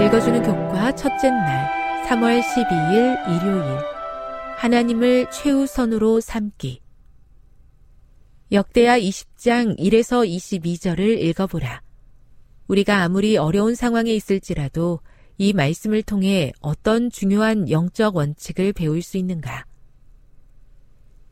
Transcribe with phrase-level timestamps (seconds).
[0.00, 1.68] 읽어주는 교과 첫째 날
[2.06, 3.78] 3월 12일 일요일
[4.56, 6.80] 하나님을 최우선으로 삼기
[8.50, 11.82] 역대하 20장 1에서 22절을 읽어보라.
[12.66, 15.00] 우리가 아무리 어려운 상황에 있을지라도
[15.36, 19.66] 이 말씀을 통해 어떤 중요한 영적 원칙을 배울 수 있는가?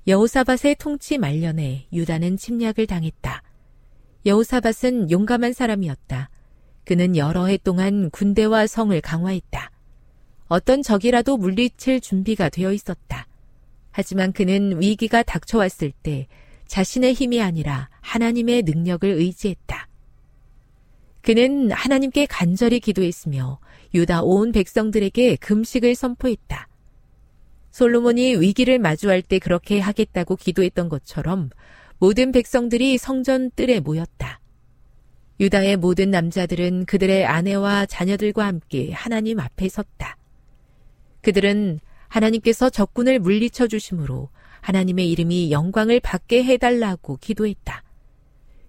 [0.06, 3.42] 여호사밧의 통치 말년에 유다는 침략을 당했다.
[4.26, 6.28] 여호사밧은 용감한 사람이었다.
[6.88, 9.70] 그는 여러 해 동안 군대와 성을 강화했다.
[10.46, 13.26] 어떤 적이라도 물리칠 준비가 되어 있었다.
[13.90, 16.28] 하지만 그는 위기가 닥쳐왔을 때
[16.66, 19.86] 자신의 힘이 아니라 하나님의 능력을 의지했다.
[21.20, 23.60] 그는 하나님께 간절히 기도했으며
[23.92, 26.68] 유다 온 백성들에게 금식을 선포했다.
[27.70, 31.50] 솔로몬이 위기를 마주할 때 그렇게 하겠다고 기도했던 것처럼
[31.98, 34.40] 모든 백성들이 성전 뜰에 모였다.
[35.40, 40.16] 유다의 모든 남자들은 그들의 아내와 자녀들과 함께 하나님 앞에 섰다.
[41.22, 47.84] 그들은 하나님께서 적군을 물리쳐 주심으로 하나님의 이름이 영광을 받게 해달라고 기도했다.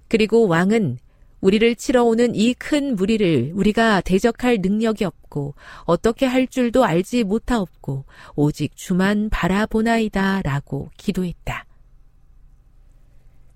[0.07, 0.97] 그리고 왕은
[1.41, 5.55] 우리를 치러 오는 이 큰 무리를 우리가 대적할 능력이 없고
[5.85, 8.05] 어떻게 할 줄도 알지 못하옵고
[8.35, 11.65] 오직 주만 바라보나이다 라고 기도했다.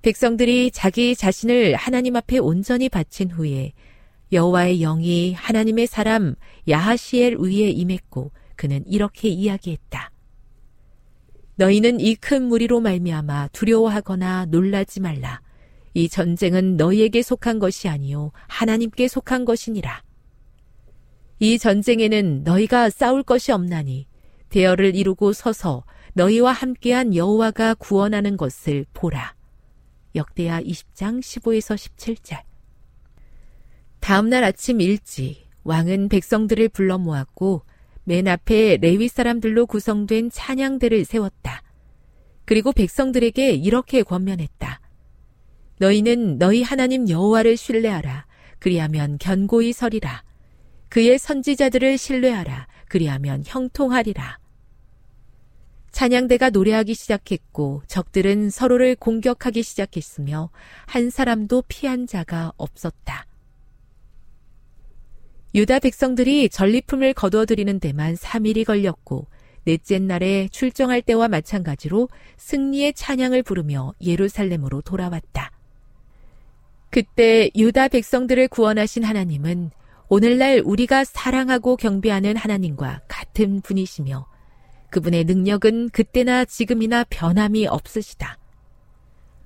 [0.04, 3.72] 백성들이 자기 자신을 하나님 앞에 온전히 바친 후에
[4.34, 6.36] 여호와의 영이 하나님의 사람
[6.68, 10.12] 야하시엘 위에 임했고 그는 이렇게 이야기했다.
[11.56, 15.40] 너희는 이 큰 무리로 말미암아 두려워하거나 놀라지 말라.
[15.94, 20.04] 이 전쟁은 너희에게 속한 것이 아니요 하나님께 속한 것이니라.
[21.40, 24.08] 이 전쟁에는 너희가 싸울 것이 없나니
[24.50, 29.34] 대열을 이루고 서서 너희와 함께한 여호와가 구원하는 것을 보라.
[30.16, 32.42] 역대하 20장 15에서 17절.
[34.00, 37.64] 다음날 아침 일찍 왕은 백성들을 불러 모았고
[38.04, 41.64] 맨 앞에 레위 사람들로 구성된 찬양대를 세웠다.
[42.46, 44.82] 그리고 백성들에게 이렇게 권면했다.
[45.80, 48.26] 너희는 너희 하나님 여호와를 신뢰하라.
[48.60, 50.24] 그리하면 견고히 서리라.
[50.90, 52.68] 그의 선지자들을 신뢰하라.
[52.88, 54.43] 그리하면 형통하리라.
[55.94, 60.50] 찬양대가 노래하기 시작했고 적들은 서로를 공격하기 시작했으며
[60.88, 63.28] 한 사람도 피한 자가 없었다.
[65.56, 69.28] 유다 백성들이 전리품을 거두어들이는 데만 3일이 걸렸고
[69.66, 75.52] 넷째 날에 출정할 때와 마찬가지로 승리의 찬양을 부르며 예루살렘으로 돌아왔다.
[76.90, 79.70] 그때 유다 백성들을 구원하신 하나님은
[80.10, 84.33] 오늘날 우리가 사랑하고 경배하는 하나님과 같은 분이시며
[84.94, 88.38] 그분의 능력은 그때나 지금이나 변함이 없으시다.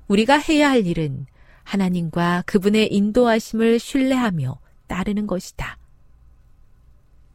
[0.09, 1.25] 우리가 해야 할 일은
[1.63, 5.77] 하나님과 그분의 인도하심을 신뢰하며 따르는 것이다.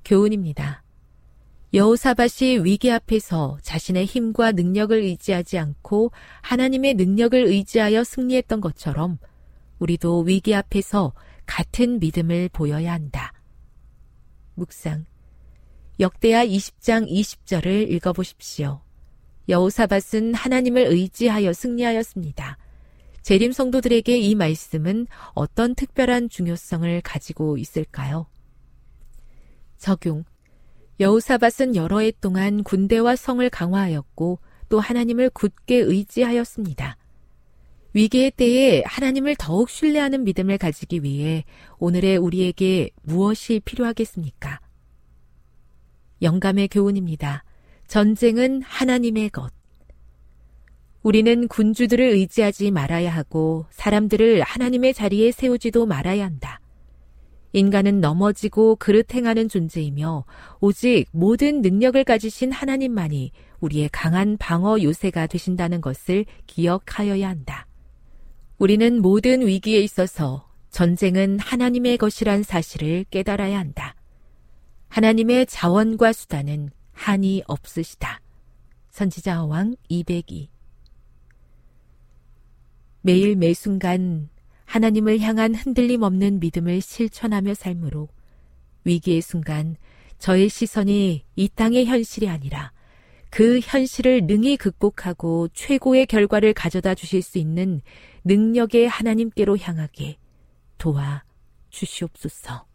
[0.05, 0.83] 교훈입니다.
[1.73, 6.13] 여호사밭이 위기 앞에서 자신의 힘과 능력을 의지하지 않고
[6.43, 9.17] 하나님의 능력을 의지하여 승리했던 것처럼
[9.79, 11.15] 우리도 위기 앞에서
[11.47, 13.33] 같은 믿음을 보여야 한다.
[14.55, 15.07] 묵상.
[16.01, 18.81] 역대하 20장 20절을 읽어보십시오.
[19.49, 22.57] 여호사밧은 하나님을 의지하여 승리하였습니다.
[23.21, 28.27] 재림 성도들에게 이 말씀은 어떤 특별한 중요성을 가지고 있을까요?
[29.77, 30.25] 적용.
[30.99, 36.97] 여우사밧은 여러 해 동안 군대와 성을 강화하였고 또 하나님을 굳게 의지하였습니다.
[37.93, 41.45] 위기의 때에 하나님을 더욱 신뢰하는 믿음을 가지기 위해
[41.79, 44.61] 오늘의 우리에게 무엇이 필요하겠습니까?
[46.23, 47.45] 영감의 교훈입니다.
[47.89, 49.53] 전쟁은 하나님의 것.
[51.03, 56.61] 우리는 군주들을 의지하지 말아야 하고 사람들을 하나님의 자리에 세우지도 말아야 한다.
[57.53, 60.25] 인간은 넘어지고 그릇 행하는 존재이며
[60.61, 67.67] 오직 모든 능력을 가지신 하나님만이 우리의 강한 방어 요새가 되신다는 것을 기억하여야 한다.
[68.59, 73.97] 우리는 모든 위기에 있어서 전쟁은 하나님의 것이란 사실을 깨달아야 한다.
[74.93, 78.21] 하나님의 자원과 수단은 한이 없으시다.
[78.91, 80.51] 선지자 어왕 202
[83.01, 84.29] 매일 매순간
[84.67, 88.11] 하나님을 향한 흔들림 없는 믿음을 실천하며 삶으로
[88.85, 89.77] 위기의 순간
[90.19, 92.71] 저의 시선이 이 땅의 현실이 아니라
[93.31, 97.81] 그 현실을 능히 극복하고 최고의 결과를 가져다 주실 수 있는
[98.25, 100.19] 능력의 하나님께로 향하게
[100.77, 101.25] 도와
[101.71, 102.72] 주시옵소서.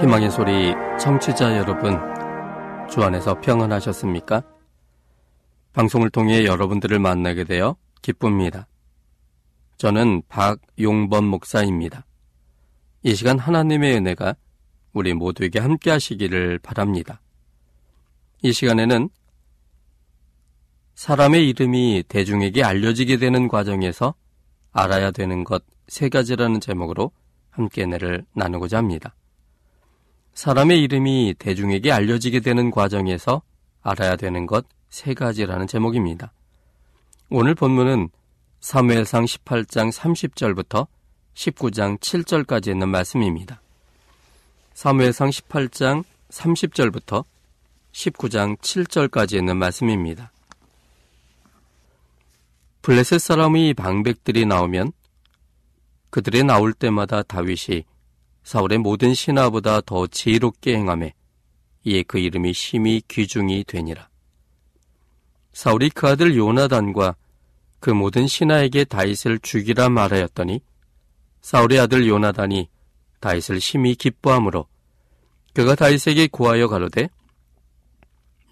[0.00, 1.98] 희망의 소리 청취자 여러분,
[2.90, 4.42] 주 안에서 평안하셨습니까?
[5.72, 8.66] 방송을 통해 여러분들을 만나게 되어 기쁩니다.
[9.76, 12.04] 저는 박용범 목사입니다.
[13.02, 14.36] 이 시간 하나님의 은혜가
[14.92, 17.20] 우리 모두에게 함께 하시기를 바랍니다.
[18.42, 19.08] 이 시간에는
[20.94, 24.14] 사람의 이름이 대중에게 알려지게 되는 과정에서
[24.72, 27.12] 알아야 되는 것 세 가지라는 제목으로
[27.50, 29.14] 함께 은혜를 나누고자 합니다.
[30.34, 33.42] 사람의 이름이 대중에게 알려지게 되는 과정에서
[33.82, 36.32] 알아야 되는 것 세 가지라는 제목입니다.
[37.28, 38.10] 오늘 본문은
[38.60, 40.86] 사무엘상 18장 30절부터
[41.34, 43.60] 19장 7절까지 있는 말씀입니다.
[44.74, 47.24] 사무엘상 18장 30절부터
[47.90, 50.30] 19장 7절까지 있는 말씀입니다.
[52.82, 54.92] 블레셋 사람의 방백들이 나오면
[56.10, 57.82] 그들이 나올 때마다 다윗이
[58.44, 61.14] 사울의 모든 신하보다 더 지혜롭게 행함에
[61.84, 64.08] 이에 그 이름이 심히 귀중이 되니라.
[65.52, 67.16] 사울이 그 아들 요나단과
[67.80, 70.60] 그 모든 신하에게 다윗을 죽이라 말하였더니
[71.40, 72.68] 사울의 아들 요나단이
[73.20, 74.66] 다윗을 심히 기뻐하므로
[75.52, 77.08] 그가 다윗에게 구하여 가로되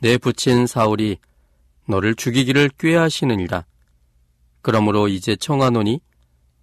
[0.00, 1.18] 내 부친 사울이
[1.86, 3.64] 너를 죽이기를 꾀하시느니라.
[4.62, 6.00] 그러므로 이제 청하노니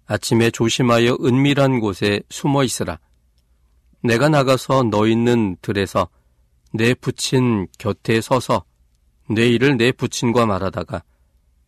[0.06, 2.98] 아침에 조심하여 은밀한 곳에 숨어 있으라.
[4.02, 6.08] 내가 나가서 너 있는 들에서
[6.72, 8.64] 내 부친 곁에 서서
[9.28, 11.02] 내 일을 내 부친과 말하다가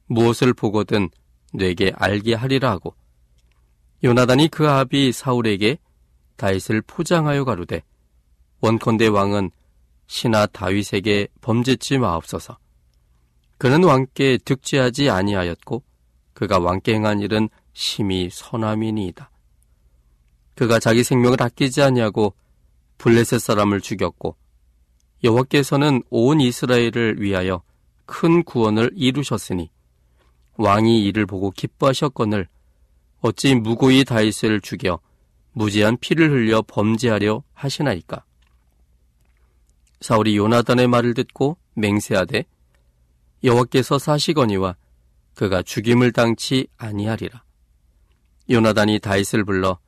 [0.06, 1.10] 무엇을 보거든
[1.52, 2.94] 내게 알게 하리라 하고
[4.04, 5.78] 요나단이 그 아비 사울에게
[6.36, 7.82] 다윗을 포장하여 가로되
[8.60, 9.50] 원컨대 왕은
[10.06, 12.58] 신하 다윗에게 범죄치 마옵소서
[13.58, 15.84] 그는 왕께 득죄하지 아니하였고
[16.34, 19.30] 그가 왕께 행한 일은 심히 선함이니이다.
[20.62, 22.34] 그가 자기 생명을 아끼지 아니하고
[22.98, 24.36] 블레셋 사람을 죽였고
[25.24, 27.62] 여호와께서는 온 이스라엘을 위하여
[28.06, 29.72] 큰 구원을 이루셨으니
[30.58, 32.46] 왕이 이를 보고 기뻐하셨거늘
[33.22, 35.00] 어찌 무고히 다윗을 죽여
[35.50, 38.22] 무지한 피를 흘려 범죄하려 하시나이까?
[40.00, 42.44] 사울이 요나단의 말을 듣고 맹세하되
[43.42, 44.76] 여호와께서 사시거니와
[45.34, 47.42] 그가 죽임을 당치 아니하리라.
[48.48, 49.80] 요나단이 다윗을 불러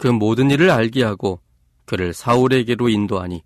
[0.00, 1.40] 그 모든 일을 알게 하고
[1.84, 3.44] 그를 사울에게로 인도하니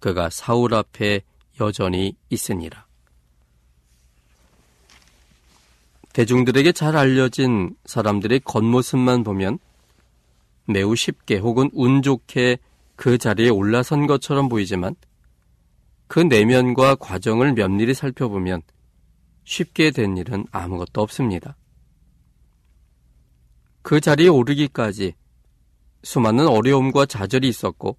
[0.00, 1.22] 그가 사울 앞에
[1.60, 2.86] 여전히 있으니라.
[6.12, 9.60] 대중들에게 잘 알려진 사람들의 겉모습만 보면
[10.66, 12.58] 매우 쉽게 혹은 운 좋게
[12.96, 14.96] 그 자리에 올라선 것처럼 보이지만
[16.08, 18.62] 그 내면과 과정을 면밀히 살펴보면
[19.44, 21.54] 쉽게 된 일은 아무것도 없습니다.
[23.82, 25.14] 그 자리에 오르기까지
[26.02, 27.96] 수많은 어려움과 좌절이 있었고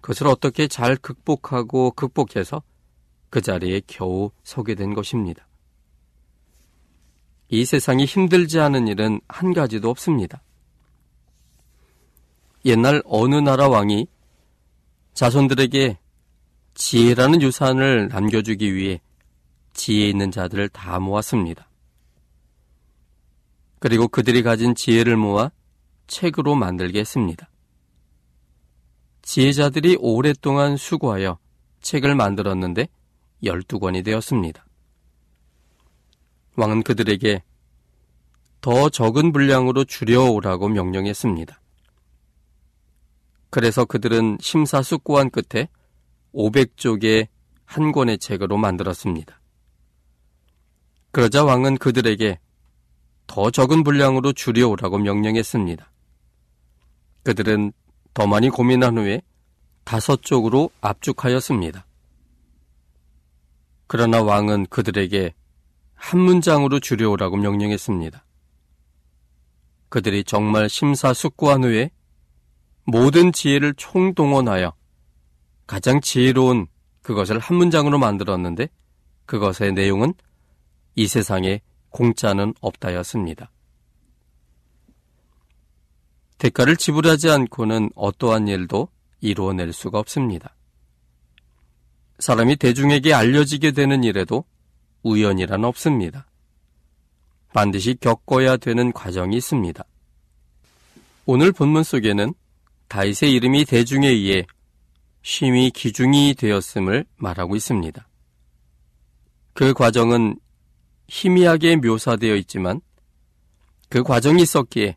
[0.00, 2.62] 그것을 어떻게 잘 극복하고 극복해서
[3.30, 5.46] 그 자리에 겨우 서게 된 것입니다.
[7.48, 10.42] 이 세상이 힘들지 않은 일은 한 가지도 없습니다.
[12.64, 14.06] 옛날 어느 나라 왕이
[15.14, 15.98] 자손들에게
[16.74, 19.00] 지혜라는 유산을 남겨주기 위해
[19.74, 21.68] 지혜 있는 자들을 다 모았습니다.
[23.78, 25.50] 그리고 그들이 가진 지혜를 모아
[26.06, 27.48] 책으로 만들게 했습니다.
[29.22, 31.38] 지혜자들이 오랫동안 수고하여
[31.80, 32.88] 책을 만들었는데
[33.42, 34.66] 12권이 되었습니다.
[36.56, 37.42] 왕은 그들에게
[38.60, 41.60] 더 적은 분량으로 줄여오라고 명령했습니다.
[43.50, 45.68] 그래서 그들은 심사숙고한 끝에
[46.34, 47.28] 500쪽의
[47.64, 49.40] 한 권의 책으로 만들었습니다.
[51.10, 52.38] 그러자 왕은 그들에게
[53.26, 55.91] 더 적은 분량으로 줄여오라고 명령했습니다.
[57.22, 57.72] 그들은
[58.14, 59.22] 더 많이 고민한 후에
[59.84, 61.86] 다섯 쪽으로 압축하였습니다.
[63.86, 65.34] 그러나 왕은 그들에게
[65.94, 68.24] 한 문장으로 줄여오라고 명령했습니다.
[69.88, 71.90] 그들이 정말 심사숙고한 후에
[72.84, 74.74] 모든 지혜를 총동원하여
[75.66, 76.66] 가장 지혜로운
[77.02, 78.68] 그것을 한 문장으로 만들었는데
[79.26, 80.14] 그것의 내용은
[80.94, 81.60] 이 세상에
[81.90, 83.50] 공짜는 없다였습니다.
[86.42, 88.88] 대가를 지불하지 않고는 어떠한 일도
[89.20, 90.56] 이루어낼 수가 없습니다.
[92.18, 94.44] 사람이 대중에게 알려지게 되는 일에도
[95.04, 96.26] 우연이란 없습니다.
[97.54, 99.84] 반드시 겪어야 되는 과정이 있습니다.
[101.26, 102.34] 오늘 본문 속에는
[102.88, 104.44] 다윗의 이름이 대중에 의해
[105.22, 108.08] 심히 기중이 되었음을 말하고 있습니다.
[109.52, 110.40] 그 과정은
[111.06, 112.80] 희미하게 묘사되어 있지만
[113.88, 114.96] 그 과정이 있었기에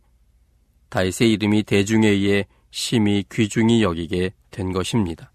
[0.90, 5.32] 다윗의 이름이 대중에 의해 심히 귀중히 여기게 된 것입니다.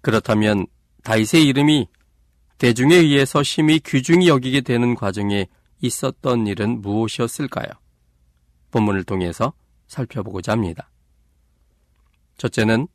[0.00, 0.66] 그렇다면
[1.04, 1.88] 다윗의 이름이
[2.58, 5.46] 대중에 의해서 심히 귀중히 여기게 되는 과정에
[5.80, 7.68] 있었던 일은 무엇이었을까요?
[8.70, 9.52] 본문을 통해서
[9.86, 10.90] 살펴보고자 합니다.
[12.36, 12.88] 첫째는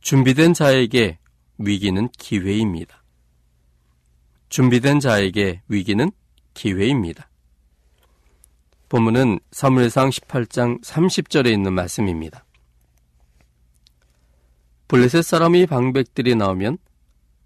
[0.00, 1.18] 준비된 자에게
[1.58, 3.02] 위기는 기회입니다.
[4.48, 6.10] 준비된 자에게 위기는
[6.54, 7.28] 기회입니다.
[8.92, 12.44] 본문은 사무엘상 18장 30절에 있는 말씀입니다.
[14.86, 16.76] 블레셋 사람이 방백들이 나오면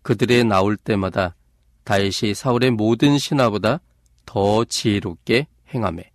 [0.03, 1.37] 그들의 나올 때마다
[1.85, 3.79] 다윗이 사울의 모든 신하보다
[4.25, 6.11] 더 지혜롭게 행함에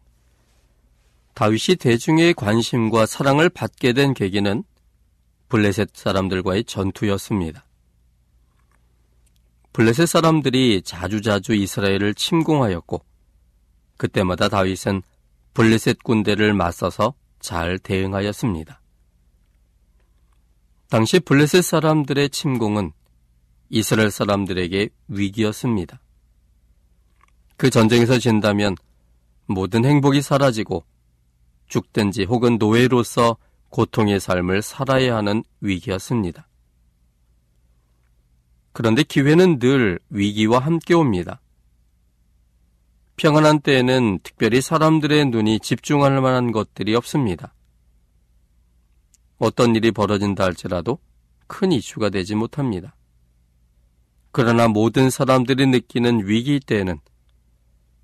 [1.34, 4.66] 다윗이 대중의 관심과 사랑을 받게 된 계기는
[5.48, 7.64] 블레셋 사람들과의 전투였습니다.
[9.72, 13.02] 블레셋 사람들이 자주자주 이스라엘을 침공하였고
[13.96, 15.04] 그때마다 다윗은
[15.54, 18.82] 블레셋 군대를 맞서서 잘 대응하였습니다.
[20.90, 22.92] 당시 블레셋 사람들의 침공은
[23.70, 26.02] 이스라엘 사람들에게 위기였습니다.
[27.58, 28.76] 그 전쟁에서 진다면
[29.46, 30.84] 모든 행복이 사라지고
[31.68, 33.38] 죽든지 혹은 노예로서
[33.70, 36.48] 고통의 삶을 살아야 하는 위기였습니다.
[38.74, 41.42] 그런데 기회는 늘 위기와 함께 옵니다.
[43.18, 47.54] 평안한 때에는 특별히 사람들의 눈이 집중할 만한 것들이 없습니다.
[49.38, 51.00] 어떤 일이 벌어진다 할지라도
[51.48, 52.96] 큰 이슈가 되지 못합니다.
[54.32, 57.00] 그러나 모든 사람들이 느끼는 위기 때에는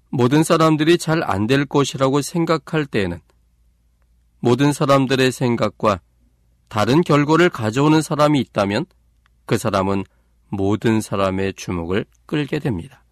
[0.10, 3.20] 모든 사람들이 잘 안 될 것이라고 생각할 때에는
[4.40, 6.02] 모든 사람들의 생각과
[6.68, 8.86] 다른 결과를 가져오는 사람이 있다면
[9.46, 10.04] 그 사람은
[10.50, 13.04] 모든 사람의 주목을 끌게 됩니다.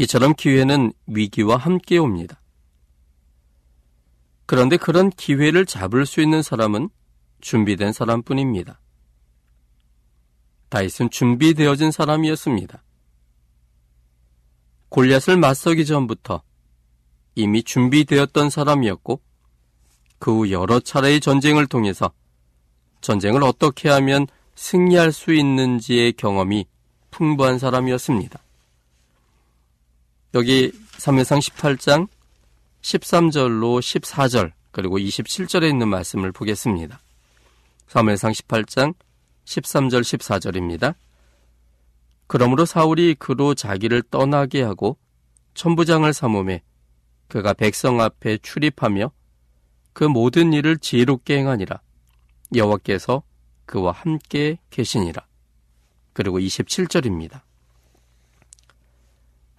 [0.00, 2.40] 이처럼 기회는 위기와 함께 옵니다.
[4.46, 6.88] 그런데 그런 기회를 잡을 수 있는 사람은
[7.42, 8.80] 준비된 사람뿐입니다.
[10.70, 12.82] 다윗은 준비되어진 사람이었습니다.
[14.88, 16.42] 골리앗을 맞서기 전부터
[17.34, 19.20] 이미 준비되었던 사람이었고
[20.18, 22.10] 그 후 여러 차례의 전쟁을 통해서
[23.02, 26.64] 전쟁을 어떻게 하면 승리할 수 있는지의 경험이
[27.10, 28.40] 풍부한 사람이었습니다.
[30.34, 32.08] 여기 3회상 18장
[32.82, 37.00] 13절로 14절 그리고 27절에 있는 말씀을 보겠습니다.
[37.88, 38.94] 3회상 18장
[39.44, 40.94] 13절 14절입니다.
[42.28, 44.96] 그러므로 사울이 그로 자기를 떠나게 하고
[45.54, 46.62] 천부장을 삼음에
[47.26, 49.10] 그가 백성 앞에 출입하며
[49.92, 51.80] 그 모든 일을 지혜롭게 행하니라.
[52.54, 53.24] 여호와께서
[53.66, 55.26] 그와 함께 계시니라.
[56.12, 57.42] 그리고 27절입니다.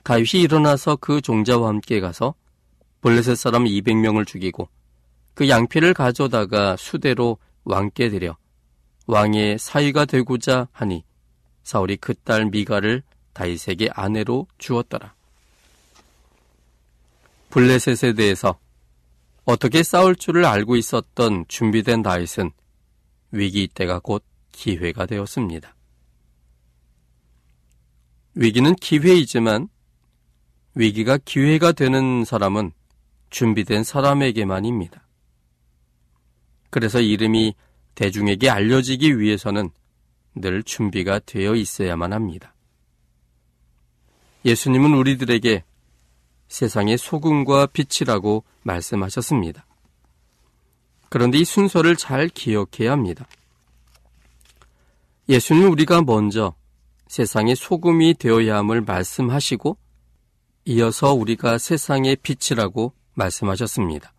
[0.04, 2.34] 다윗이 일어나서 그 종자와 함께 가서
[3.02, 4.70] 블레셋 사람 200명을 죽이고
[5.34, 8.38] 그 양피를 가져다가 수대로 왕께 드려
[9.08, 11.04] 왕의 사위가 되고자 하니
[11.64, 13.04] 사울이 그 딸 미가를
[13.34, 15.16] 다윗에게 아내로 주었더라.
[17.50, 18.60] 블레셋에 대해서
[19.46, 22.52] 어떻게 싸울 줄을 알고 있었던 준비된 다윗은
[23.32, 25.76] 위기 때가 곧 기회가 되었습니다.
[28.36, 29.68] 위기는 기회이지만
[30.76, 32.72] 위기가 기회가 되는 사람은
[33.30, 35.06] 준비된 사람에게만입니다.
[36.70, 37.56] 그래서 이름이
[37.96, 39.70] 대중에게 알려지기 위해서는
[40.36, 42.54] 늘 준비가 되어 있어야만 합니다.
[44.46, 45.64] 예수님은 우리들에게
[46.48, 49.66] 세상의 소금과 빛이라고 말씀하셨습니다.
[51.10, 53.28] 그런데 이 순서를 잘 기억해야 합니다.
[55.28, 56.56] 예수는 우리가 먼저
[57.08, 59.78] 세상의 소금이 되어야 함을 말씀하시고
[60.66, 64.14] 이어서 우리가 세상의 빛이라고 말씀하셨습니다.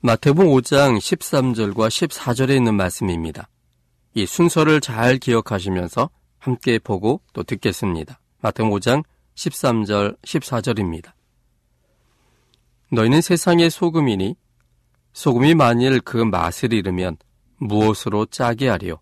[0.00, 3.48] 마태복음 5장 13절과 14절에 있는 말씀입니다.
[4.14, 8.20] 이 순서를 잘 기억하시면서 함께 보고 또 듣겠습니다.
[8.40, 9.04] 마태복음 5장
[9.36, 11.12] 13절 14절입니다.
[12.92, 14.36] 너희는 세상의 소금이니
[15.14, 17.16] 소금이 만일 그 맛을 잃으면
[17.56, 19.00] 무엇으로 짜게 하리요?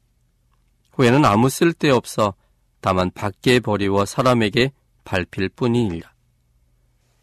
[0.92, 2.34] 후에는 아무 쓸데없어
[2.80, 4.72] 다만 밖에 버리워 사람에게
[5.04, 6.15] 밟힐 뿐이니라.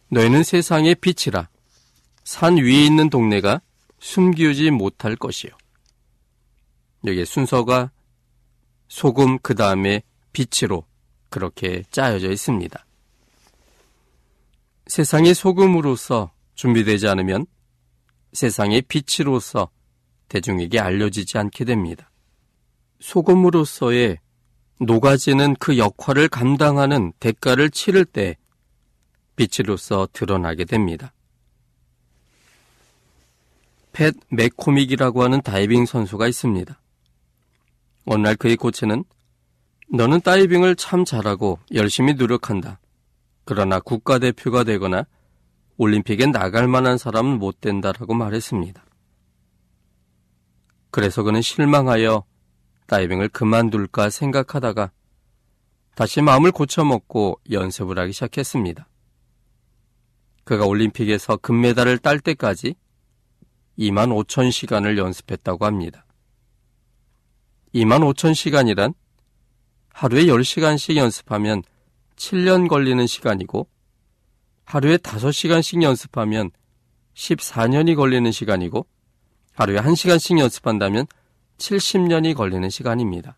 [0.10, 1.50] 너희는 세상의 빛이라
[2.24, 3.62] 산 위에 있는 동네가
[4.00, 5.52] 숨기우지 못할 것이요.
[7.06, 7.92] 여기에 순서가
[8.88, 10.86] 소금 그 다음에 빛으로
[11.30, 12.86] 그렇게 짜여져 있습니다.
[14.88, 17.46] 세상의 소금으로서 준비되지 않으면
[18.34, 19.70] 세상의 빛으로서
[20.30, 22.12] 대중에게 알려지지 않게 됩니다.
[23.00, 24.20] 소금으로서의
[24.80, 28.38] 녹아지는 그 역할을 감당하는 대가를 치를 때
[29.36, 31.14] 빛으로서 드러나게 됩니다.
[33.94, 36.80] 팻 맥코믹이라고 하는 다이빙 선수가 있습니다.
[38.06, 39.04] 어느 날 그의 코치는
[39.90, 42.80] 너는 다이빙을 참 잘하고 열심히 노력한다.
[43.46, 45.06] 그러나 국가대표가 되거나
[45.78, 48.84] 올림픽에 나갈 만한 사람은 못 된다라고 말했습니다.
[50.92, 52.24] 그래서 그는 실망하여
[52.88, 54.92] 다이빙을 그만둘까 생각하다가
[55.96, 58.88] 다시 마음을 고쳐먹고 연습을 하기 시작했습니다.
[60.44, 62.76] 그가 올림픽에서 금메달을 딸 때까지
[63.78, 66.06] 2만 5천 시간을 연습했다고 합니다.
[67.74, 68.94] 2만 5천 시간이란
[69.90, 71.64] 하루에 10시간씩 연습하면
[72.16, 73.68] 7년 걸리는 시간이고
[74.66, 76.52] 하루에 5시간씩 연습하면
[77.16, 78.88] 14년이 걸리는 시간이고
[79.54, 81.06] 하루에 1시간씩 연습한다면
[81.58, 83.38] 70년이 걸리는 시간입니다.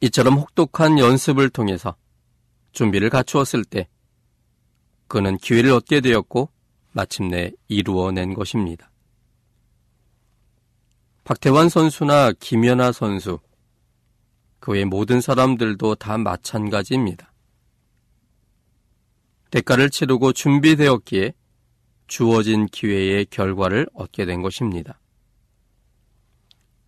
[0.00, 1.96] 이처럼 혹독한 연습을 통해서
[2.72, 3.88] 준비를 갖추었을 때
[5.08, 6.50] 그는 기회를 얻게 되었고
[6.92, 8.90] 마침내 이루어낸 것입니다.
[11.24, 13.40] 박태환 선수나 김연아 선수,
[14.60, 17.32] 그 외 모든 사람들도 다 마찬가지입니다.
[19.50, 21.32] 대가를 치르고 준비되었기에
[22.06, 25.00] 주어진 기회의 결과를 얻게 된 것입니다.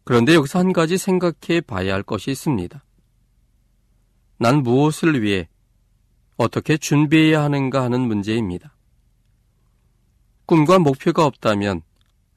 [0.04, 2.85] 그런데 여기서 한 가지 생각해 봐야 할 것이 있습니다.
[4.38, 5.48] 난 무엇을 위해
[6.40, 8.74] 어떻게 준비해야 하는가 하는 문제입니다.
[10.46, 11.83] 꿈과 목표가 없다면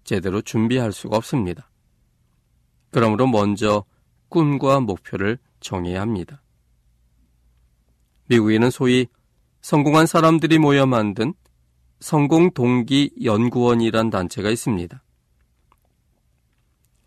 [0.04, 1.70] 제대로 준비할 수가 없습니다.
[2.92, 3.86] 그러므로 먼저
[4.28, 6.42] 꿈과 목표를 정해야 합니다.
[8.26, 9.08] 미국에는 소위
[9.62, 11.34] 성공한 사람들이 모여 만든
[12.02, 15.02] 성공 동기 연구원이란 단체가 있습니다.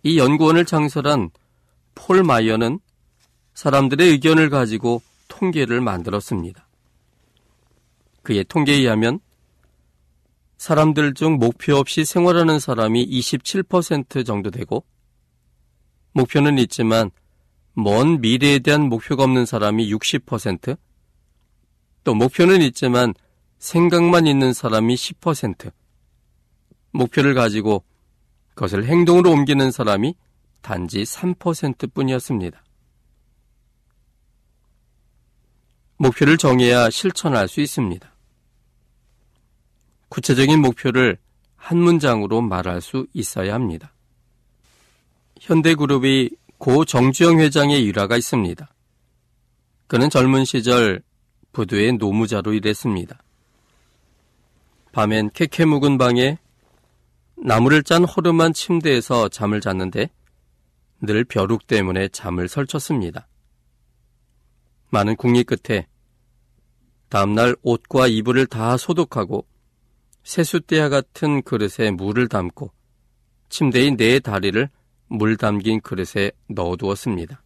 [0.03, 1.29] 이 연구원을 창설한
[1.95, 2.81] 폴 마이어는
[3.53, 6.66] 사람들의 의견을 가지고 통계를 만들었습니다.
[8.27, 9.21] 그의 통계에 의하면
[10.57, 14.85] 사람들 중 목표 없이 생활하는 사람이 27% 정도 되고
[16.11, 17.13] 목표는 있지만
[17.75, 20.77] 먼 미래에 대한 목표가 없는 사람이 60%,
[22.03, 23.15] 또 목표는 있지만
[23.59, 25.73] 생각만 있는 사람이 10%,
[26.91, 27.85] 목표를 가지고
[28.55, 30.17] 그것을 행동으로 옮기는 사람이
[30.63, 32.65] 단지 3% 뿐이었습니다.
[35.99, 38.16] 목표를 정해야 실천할 수 있습니다.
[40.09, 41.19] 구체적인 목표를
[41.57, 43.93] 한 문장으로 말할 수 있어야 합니다.
[45.41, 48.69] 현대그룹이 고 정주영 회장의 일화가 있습니다.
[49.87, 51.03] 그는 젊은 시절
[51.53, 53.23] 부두의 노무자로 일했습니다.
[54.93, 56.39] 밤엔 캐캐 묵은 방에
[57.37, 60.09] 나무를 짠 허름한 침대에서 잠을 잤는데
[61.03, 63.29] 늘 벼룩 때문에 잠을 설쳤습니다.
[64.91, 65.87] 많은 궁리 끝에
[67.09, 69.47] 다음날 옷과 이불을 다 소독하고
[70.27, 72.73] 세숫대야 같은 그릇에 물을 담고
[73.49, 74.69] 침대의 네 다리를
[75.07, 77.45] 물 담긴 그릇에 넣어두었습니다.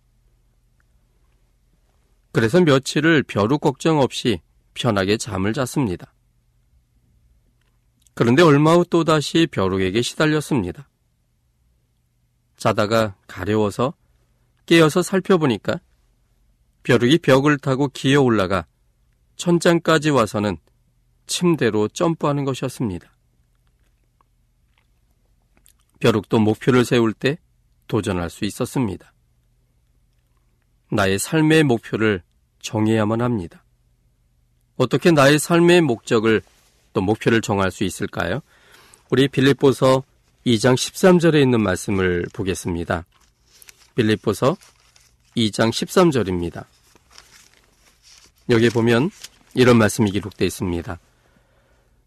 [2.33, 4.41] 그래서 며칠을 벼룩 걱정 없이
[4.73, 6.15] 편하게 잠을 잤습니다.
[8.15, 10.89] 그런데 얼마 후 또다시 벼룩에게 시달렸습니다.
[12.57, 13.93] 자다가 가려워서
[14.65, 15.81] 깨어서 살펴보니까
[16.83, 18.67] 벼룩이 벽을 타고 기어 올라가
[19.37, 20.57] 천장까지 와서는
[21.31, 23.11] 침대로 점프하는 것이었습니다.
[26.01, 27.39] 벼룩도 목표를 세울 때
[27.87, 29.13] 도전할 수 있었습니다.
[30.91, 32.23] 나의 삶의 목표를
[32.61, 33.65] 정해야만 합니다.
[34.77, 36.43] 어떻게 나의 삶의 목적을
[36.93, 38.41] 또 목표를 정할 수 있을까요?
[39.11, 40.03] 우리 빌립보서
[40.47, 43.05] 2장 13절에 있는 말씀을 보겠습니다.
[43.95, 44.57] 빌립보서
[45.37, 46.65] 2장 13절입니다.
[48.49, 49.11] 여기 보면
[49.55, 50.99] 이런 말씀이 기록되어 있습니다.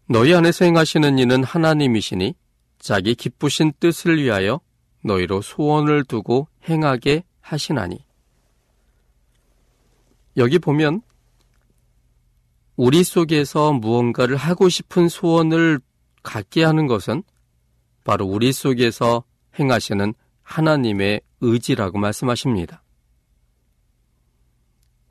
[0.06, 2.34] 너희 안에서 행하시는 이는 하나님이시니
[2.78, 4.60] 자기 기쁘신 뜻을 위하여
[5.02, 8.04] 너희로 소원을 두고 행하게 하시나니.
[10.36, 11.00] 여기 보면
[12.76, 15.80] 우리 속에서 무언가를 하고 싶은 소원을
[16.22, 17.22] 갖게 하는 것은
[18.02, 19.24] 바로 우리 속에서
[19.58, 20.12] 행하시는
[20.42, 22.82] 하나님의 의지라고 말씀하십니다.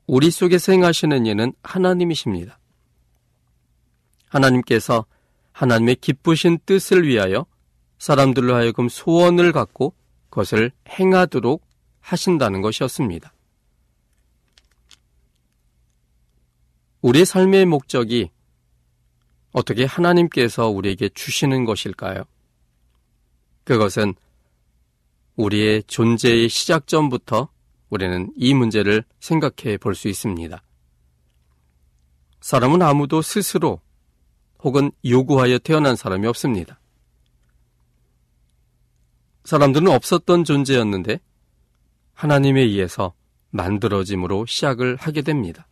[0.06, 2.58] 우리 속에서 행하시는 이는 하나님이십니다.
[4.34, 5.06] 하나님께서
[5.52, 7.46] 하나님의 기쁘신 뜻을 위하여
[7.98, 9.94] 사람들로 하여금 소원을 갖고
[10.30, 11.64] 그것을 행하도록
[12.00, 13.32] 하신다는 것이었습니다.
[17.02, 18.30] 우리의 삶의 목적이
[19.52, 22.24] 어떻게 하나님께서 우리에게 주시는 것일까요?
[23.62, 24.14] 그것은
[25.36, 27.48] 우리의 존재의 시작점부터
[27.90, 30.62] 우리는 이 문제를 생각해 볼 수 있습니다.
[32.40, 33.80] 사람은 아무도 스스로
[34.64, 36.80] 혹은 요구하여 태어난 사람이 없습니다.
[39.44, 41.20] 사람들은 없었던 존재였는데
[42.14, 43.12] 하나님에 의해서
[43.50, 45.68] 만들어짐으로 시작을 하게 됩니다.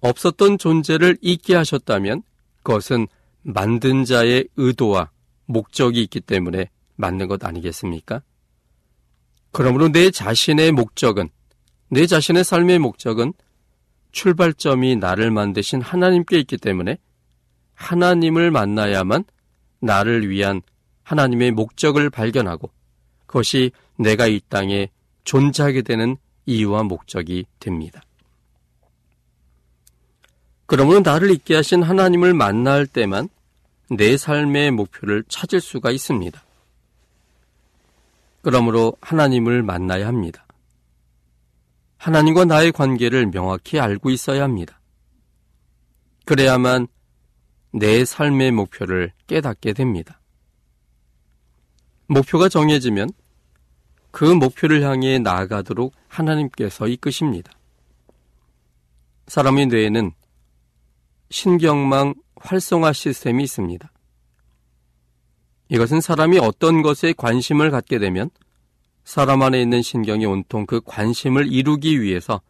[0.00, 2.22] 없었던 존재를 있게 하셨다면
[2.62, 3.08] 그것은
[3.42, 5.10] 만든 자의 의도와
[5.46, 8.22] 목적이 있기 때문에 맞는 것 아니겠습니까?
[9.50, 11.28] 그러므로 내 자신의 목적은,
[11.88, 13.32] 내 자신의 삶의 목적은
[14.12, 16.98] 출발점이 나를 만드신 하나님께 있기 때문에
[17.74, 19.24] 하나님을 만나야만
[19.80, 20.62] 나를 위한
[21.02, 22.70] 하나님의 목적을 발견하고
[23.26, 24.88] 그것이 내가 이 땅에
[25.24, 28.02] 존재하게 되는 이유와 목적이 됩니다.
[30.66, 33.28] 그러므로 나를 있게 하신 하나님을 만날 때만
[33.90, 36.42] 내 삶의 목표를 찾을 수가 있습니다.
[38.40, 40.46] 그러므로 하나님을 만나야 합니다.
[42.02, 44.80] 하나님과 나의 관계를 명확히 알고 있어야 합니다.
[46.24, 46.88] 그래야만
[47.72, 50.20] 내 삶의 목표를 깨닫게 됩니다.
[52.08, 53.08] 목표가 정해지면
[54.10, 57.52] 그 목표를 향해 나아가도록 하나님께서 이끄십니다.
[59.28, 60.10] 사람의 뇌에는
[61.30, 63.92] 신경망 활성화 시스템이 있습니다.
[65.68, 68.28] 이것은 사람이 어떤 것에 관심을 갖게 되면
[69.04, 72.40] 사람 안에 있는 신경이 온통 그 관심을 이루기 위해서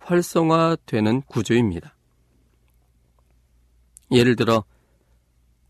[0.00, 1.96] 활성화되는 구조입니다.
[4.10, 4.64] 예를 들어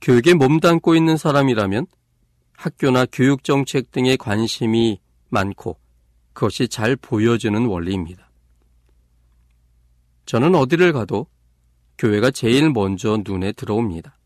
[0.01, 1.87] 교육에 몸담고 있는 사람이라면
[2.55, 5.79] 학교나 교육 정책 등에 관심이 많고
[6.33, 8.31] 그것이 잘 보여주는 원리입니다.
[10.27, 11.27] 저는 어디를 가도
[11.99, 14.19] 교회가 제일 먼저 눈에 들어옵니다.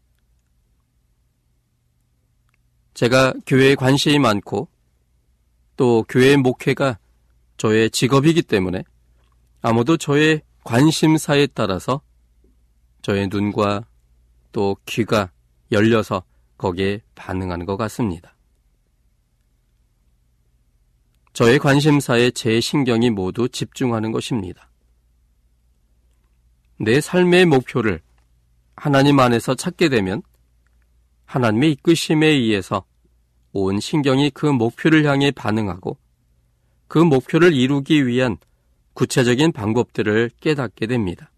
[2.95, 4.69] 제가 교회에 관심이 많고
[5.77, 6.99] 또 교회 목회가
[7.57, 8.85] 저의 직업이기 때문에
[9.63, 12.01] 아무도 저의 관심사에 따라서
[13.03, 13.85] 저의 눈과
[14.53, 15.31] 또 귀가
[15.71, 16.25] 열려서
[16.59, 18.35] 거기에 반응하는 것 같습니다.
[21.33, 24.71] 저의 관심사에 제 신경이 모두 집중하는 것입니다.
[26.79, 28.01] 내 삶의 목표를
[28.75, 30.23] 하나님 안에서 찾게 되면
[31.27, 32.85] 하나님의 이끄심에 의해서
[33.65, 35.97] 온 신경이 그 목표를 향해 반응하고
[36.89, 38.37] 그 목표를 이루기 위한
[38.93, 41.31] 구체적인 방법들을 깨닫게 됩니다.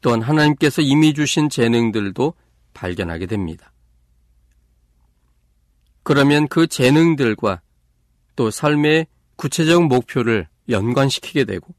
[0.00, 2.34] 또한 하나님께서 이미 주신 재능들도
[2.74, 3.72] 발견하게 됩니다.
[6.04, 7.60] 그러면 그 재능들과
[8.36, 11.74] 또 삶의 구체적 목표를 연관시키게 되고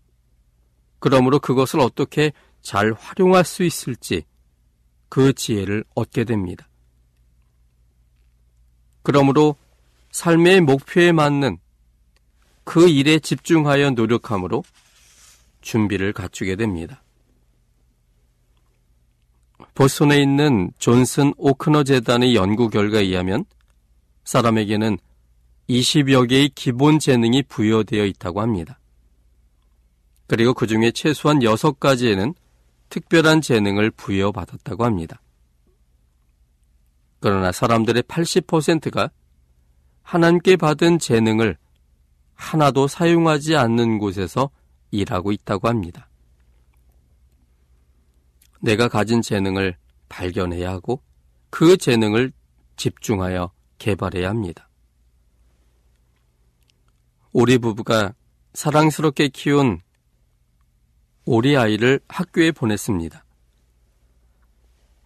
[1.00, 4.26] 그러므로 그것을 어떻게 잘 활용할 수 있을지
[5.08, 6.69] 그 지혜를 얻게 됩니다.
[9.04, 9.56] 그러므로
[10.12, 11.58] 삶의 목표에 맞는
[12.64, 14.64] 그 일에 집중하여 노력함으로
[15.62, 17.04] 준비를 갖추게 됩니다.
[19.74, 23.46] 보스턴에 있는 존슨 오크너 재단의 연구 결과에 의하면
[24.24, 24.98] 사람에게는
[25.70, 28.80] 20여 개의 기본 재능이 부여되어 있다고 합니다.
[30.28, 32.36] 그리고 그 중에 최소한 6가지에는
[32.90, 35.22] 특별한 재능을 부여받았다고 합니다.
[37.20, 39.12] 그러나 사람들의 80%가
[40.02, 41.58] 하나님께 받은 재능을
[42.34, 44.50] 하나도 사용하지 않는 곳에서
[44.92, 46.10] 일하고 있다고 합니다.
[48.62, 49.78] 내가 가진 재능을
[50.08, 51.02] 발견해야 하고
[51.50, 52.32] 그 재능을
[52.78, 54.70] 집중하여 개발해야 합니다.
[57.32, 58.16] 우리 부부가
[58.54, 59.82] 사랑스럽게 키운
[61.26, 63.24] 우리 아이를 학교에 보냈습니다.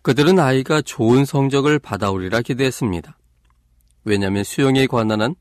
[0.04, 3.18] 그들은 아이가 좋은 성적을 받아오리라 기대했습니다.
[4.04, 5.36] 왜냐하면 수영에 관한 한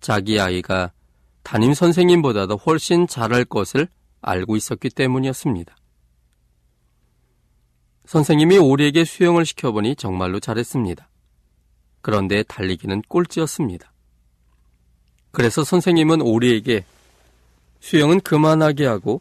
[0.00, 0.90] 자기 아이가
[1.42, 3.88] 담임 선생님보다도 훨씬 잘할 것을
[4.22, 5.76] 알고 있었기 때문이었습니다.
[8.06, 11.08] 선생님이 오리에게 수영을 시켜보니 정말로 잘했습니다.
[12.00, 13.92] 그런데 달리기는 꼴찌였습니다.
[15.30, 16.86] 그래서 선생님은 오리에게
[17.80, 19.20] 수영은 그만하게 하고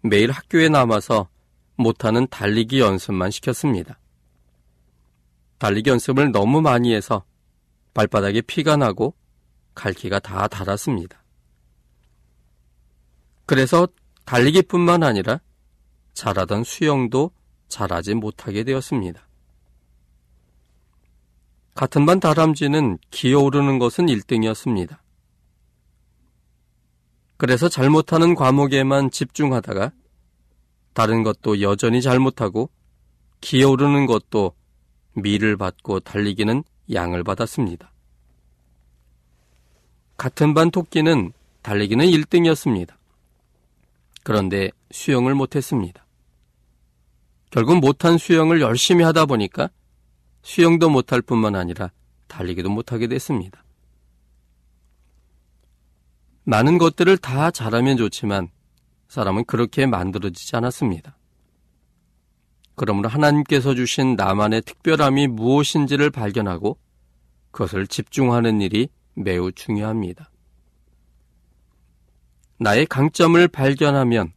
[0.00, 1.28] 매일 학교에 남아서
[1.76, 4.00] 못하는 달리기 연습만 시켰습니다.
[5.58, 7.24] 달리기 연습을 너무 많이 해서
[7.94, 9.14] 발바닥에 피가 나고
[9.74, 11.22] 갈기가 다 닳았습니다.
[13.46, 13.88] 그래서
[14.24, 15.40] 달리기뿐만 아니라
[16.14, 17.30] 잘하던 수영도
[17.68, 19.26] 잘하지 못하게 되었습니다.
[21.74, 24.98] 같은 반 다람쥐는 기어오르는 것은 1등이었습니다.
[27.36, 29.92] 그래서 잘못하는 과목에만 집중하다가
[30.92, 32.68] 다른 것도 여전히 잘못하고
[33.40, 34.57] 기어오르는 것도
[35.22, 37.92] 미를 받고 달리기는 양을 받았습니다.
[40.16, 42.94] 같은 반 토끼는 달리기는 1등이었습니다.
[44.22, 46.04] 그런데 수영을 못했습니다.
[47.50, 49.70] 결국 못한 수영을 열심히 하다 보니까
[50.42, 51.90] 수영도 못할 뿐만 아니라
[52.26, 53.64] 달리기도 못하게 됐습니다.
[56.44, 58.48] 많은 것들을 다 잘하면 좋지만
[59.08, 61.17] 사람은 그렇게 만들어지지 않았습니다.
[62.78, 66.78] 그러므로 하나님께서 주신 나만의 특별함이 무엇인지를 발견하고
[67.50, 70.30] 그것을 집중하는 일이 매우 중요합니다.
[72.58, 74.32] 나의 강점을 발견하면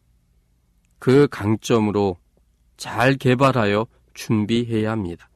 [0.98, 2.18] 그 강점으로
[2.78, 5.30] 잘 개발하여 준비해야 합니다.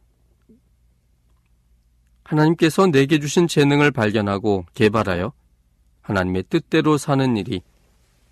[2.24, 5.32] 하나님께서 내게 주신 재능을 발견하고 개발하여
[6.02, 7.62] 하나님의 뜻대로 사는 일이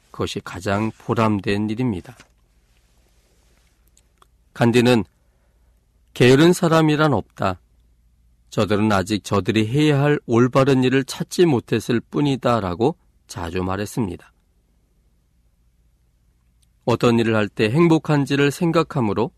[0.09, 2.15] 그것이 가장 보람된 일입니다.
[4.53, 5.03] 간디는
[6.13, 7.59] 게으른 사람이란 없다.
[8.49, 14.31] 저들은 아직 저들이 해야 할 올바른 일을 찾지 못했을 뿐이다 라고 자주 말했습니다.
[16.85, 19.31] 어떤 일을 할 때 행복한지를 생각함으로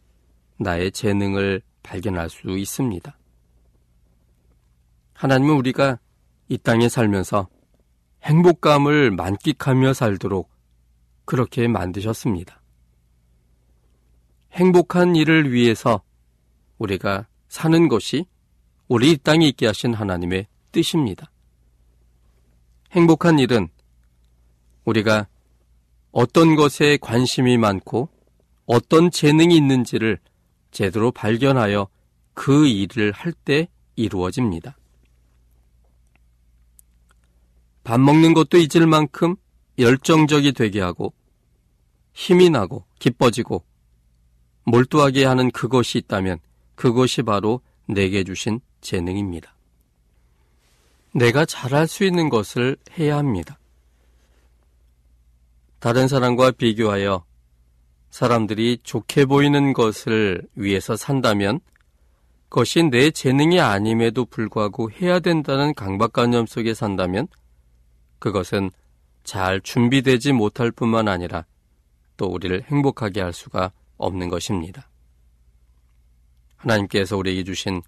[0.58, 3.18] 나의 재능을 발견할 수 있습니다.
[5.14, 6.00] 하나님은 우리가
[6.50, 7.48] 이 땅에 살면서
[8.24, 10.50] 행복감을 만끽하며 살도록
[11.24, 12.62] 그렇게 만드셨습니다.
[14.56, 16.02] 행복한 일을 위해서
[16.78, 18.26] 우리가 사는 것이
[18.88, 21.30] 우리 이 땅에 있게 하신 하나님의 뜻입니다.
[22.92, 23.68] 행복한 일은
[24.86, 25.28] 우리가
[26.12, 28.10] 어떤 것에 관심이 많고
[28.66, 30.20] 어떤 재능이 있는지를
[30.72, 31.88] 제대로 발견하여
[32.34, 34.78] 그 일을 할 때 이루어집니다.
[37.84, 39.36] 밥 먹는 것도 잊을 만큼
[39.78, 41.14] 열정적이 되게 하고
[42.14, 43.64] 힘이 나고 기뻐지고
[44.66, 46.40] 몰두하게 하는 그것이 있다면
[46.76, 49.56] 그것이 바로 내게 주신 재능입니다.
[51.14, 53.58] 내가 잘할 수 있는 것을 해야 합니다.
[55.80, 57.24] 다른 사람과 비교하여
[58.10, 61.60] 사람들이 좋게 보이는 것을 위해서 산다면
[62.50, 67.28] 그것이 내 재능이 아님에도 불구하고 해야 된다는 강박관념 속에 산다면
[68.20, 68.72] 그것은
[69.24, 71.46] 잘 준비되지 못할 뿐만 아니라
[72.18, 74.90] 또 우리를 행복하게 할 수가 없는 것입니다.
[76.58, 77.82] 하나님께서 우리에게 주신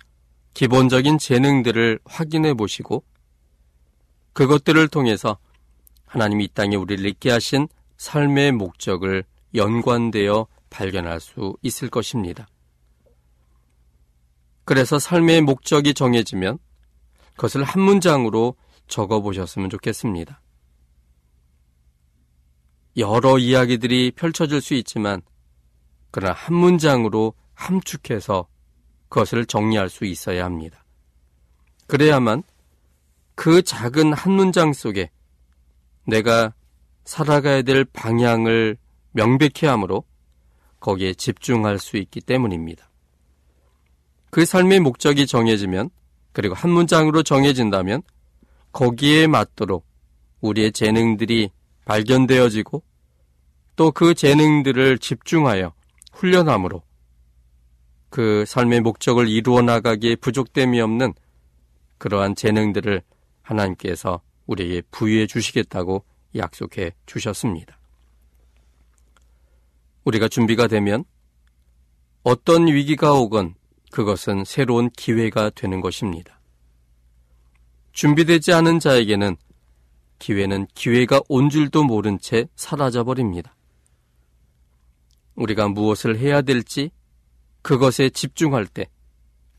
[0.54, 3.04] 기본적인 재능들을 확인해 보시고
[4.34, 5.38] 그것들을 통해서
[6.06, 7.68] 하나님이 이 땅에 우리를 있게 하신
[7.98, 9.24] 삶의 목적을
[9.56, 12.48] 연관되어 발견할 수 있을 것입니다.
[14.66, 16.60] 그래서 삶의 목적이 정해지면
[17.36, 18.56] 그것을 한 문장으로
[18.88, 20.42] 적어 보셨으면 좋겠습니다.
[22.98, 25.22] 여러 이야기들이 펼쳐질 수 있지만,
[26.12, 28.48] 그러나 한 문장으로 함축해서
[29.10, 30.84] 그것을 정리할 수 있어야 합니다.
[31.88, 32.44] 그래야만
[33.36, 35.10] 그 작은 한 문장 속에
[36.06, 36.54] 내가
[37.06, 38.78] 살아가야 될 방향을
[39.12, 40.04] 명백히 하므로
[40.80, 42.90] 거기에 집중할 수 있기 때문입니다.
[44.30, 45.90] 그 삶의 목적이 정해지면
[46.34, 48.02] 그리고 한 문장으로 정해진다면
[48.72, 49.86] 거기에 맞도록
[50.42, 51.50] 우리의 재능들이
[51.86, 52.84] 발견되어지고
[53.76, 55.74] 또 그 재능들을 집중하여
[56.18, 56.82] 훈련함으로
[58.10, 61.14] 그 삶의 목적을 이루어 나가기에 부족됨이 없는
[61.98, 63.02] 그러한 재능들을
[63.42, 66.04] 하나님께서 우리에게 부여해 주시겠다고
[66.36, 67.78] 약속해 주셨습니다.
[70.06, 71.04] 우리가 준비가 되면
[72.24, 73.56] 어떤 위기가 오건
[73.92, 76.40] 그것은 새로운 기회가 되는 것입니다.
[77.92, 79.38] 준비되지 않은 자에게는
[80.20, 83.57] 기회는 기회가 온 줄도 모른 채 사라져 버립니다.
[85.38, 86.92] 우리가 무엇을 해야 될지
[87.62, 88.90] 그것에 집중할 때,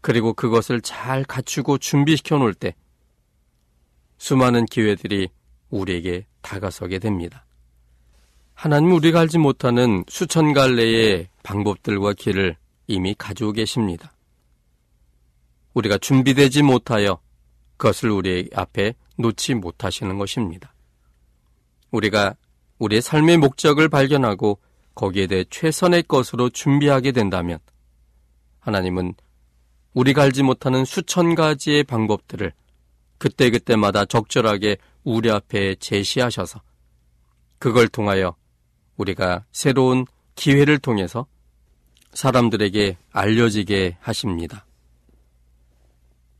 [0.01, 2.75] 그리고 그것을 잘 갖추고 준비시켜 놓을 때,
[4.19, 5.29] 수많은 기회들이
[5.71, 7.47] 우리에게 다가서게 됩니다.
[8.55, 12.57] 하나님 우리가 알지 못하는 수천 갈래의 방법들과 길을
[12.89, 14.13] 이미 가지고 계십니다.
[15.75, 17.21] 우리가 준비되지 못하여
[17.77, 20.75] 그것을 우리 앞에 놓지 못하시는 것입니다.
[21.93, 22.35] 우리가
[22.79, 24.59] 우리의 삶의 목적을 발견하고
[24.99, 27.61] 거기에 대해 최선의 것으로 준비하게 된다면
[28.59, 29.15] 하나님은
[29.95, 32.53] 우리가 알지 못하는 수천 가지의 방법들을
[33.19, 36.61] 그때그때마다 적절하게 우리 앞에 제시하셔서
[37.61, 38.35] 그걸 통하여
[38.97, 41.27] 우리가 새로운 기회를 통해서
[42.13, 44.67] 사람들에게 알려지게 하십니다.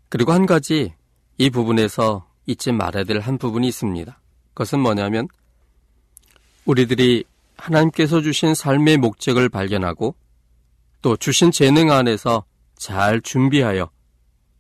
[0.09, 0.95] 그리고 한 가지
[1.37, 4.21] 이 부분에서 잊지 말아야 될 한 부분이 있습니다.
[4.49, 5.29] 그것은 뭐냐면
[6.65, 7.25] 우리들이
[7.59, 10.15] 하나님께서 주신 삶의 목적을 발견하고
[11.03, 12.45] 또 주신 재능 안에서
[12.77, 13.91] 잘 준비하여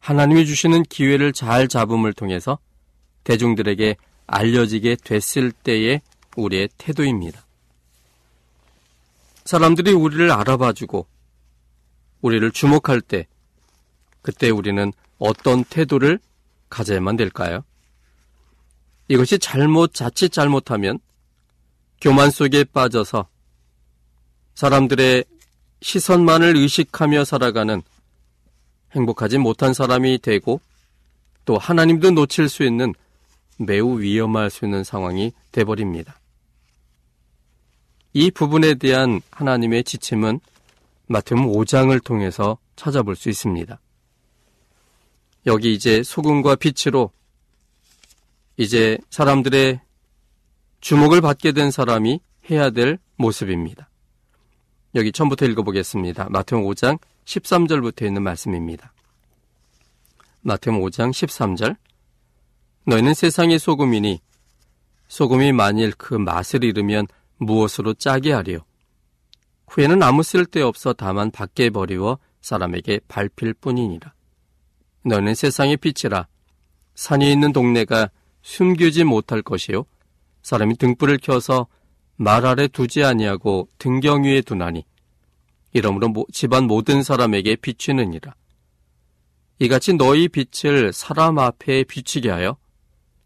[0.01, 2.59] 하나님이 주시는 기회를 잘 잡음을 통해서
[3.25, 6.03] 대중들에게 알려지게 됐을 때의
[6.37, 7.45] 우리의 태도입니다.
[9.45, 11.07] 사람들이 우리를 알아봐주고
[12.21, 13.27] 우리를 주목할 때
[14.23, 16.19] 그때 우리는 어떤 태도를
[16.69, 17.65] 가져야만 될까요?
[19.09, 20.99] 이것이 잘못, 자칫 잘못하면
[22.01, 23.29] 교만 속에 빠져서
[24.55, 25.25] 사람들의
[25.83, 27.83] 시선만을 의식하며 살아가는
[28.93, 30.61] 행복하지 못한 사람이 되고
[31.45, 32.95] 또 하나님도 놓칠 수 있는
[33.59, 36.19] 매우 위험할 수 있는 상황이 돼버립니다.
[38.13, 40.41] 이 부분에 대한 하나님의 지침은
[41.07, 43.79] 마태음 5장을 통해서 찾아볼 수 있습니다.
[45.47, 47.11] 여기 이제 소금과 빛으로
[48.57, 49.81] 이제 사람들의
[50.81, 53.89] 주목을 받게 된 사람이 해야 될 모습입니다.
[54.95, 56.29] 여기 처음부터 읽어보겠습니다.
[56.31, 58.93] 마태음 5장 13절부터 있는 말씀입니다.
[60.41, 61.77] 마태음 5장 13절
[62.87, 64.21] 너희는 세상의 소금이니
[65.09, 67.07] 소금이 만일 그 맛을 잃으면
[67.39, 68.61] 무엇으로 짜게 하리요?
[69.69, 74.15] 후에는 아무 쓸데없어 다만 밖에 버리워 사람에게 밟힐 뿐이니라.
[75.05, 76.27] 너는 세상의 빛이라
[76.95, 78.11] 산이 있는 동네가
[78.43, 79.85] 숨기지 못할 것이요
[80.43, 81.67] 사람이 등불을 켜서
[82.17, 84.85] 말 아래 두지 아니하고 등경 위에 두나니
[85.73, 88.35] 이러므로 집안 모든 사람에게 비추느니라.
[89.61, 92.57] 이같이 너희 빛을 사람 앞에 비치게 하여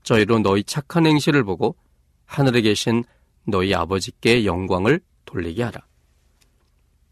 [0.03, 1.77] 저희로 너희 착한 행실을 보고
[2.25, 3.05] 하늘에 계신
[3.44, 5.87] 너희 아버지께 영광을 돌리게 하라.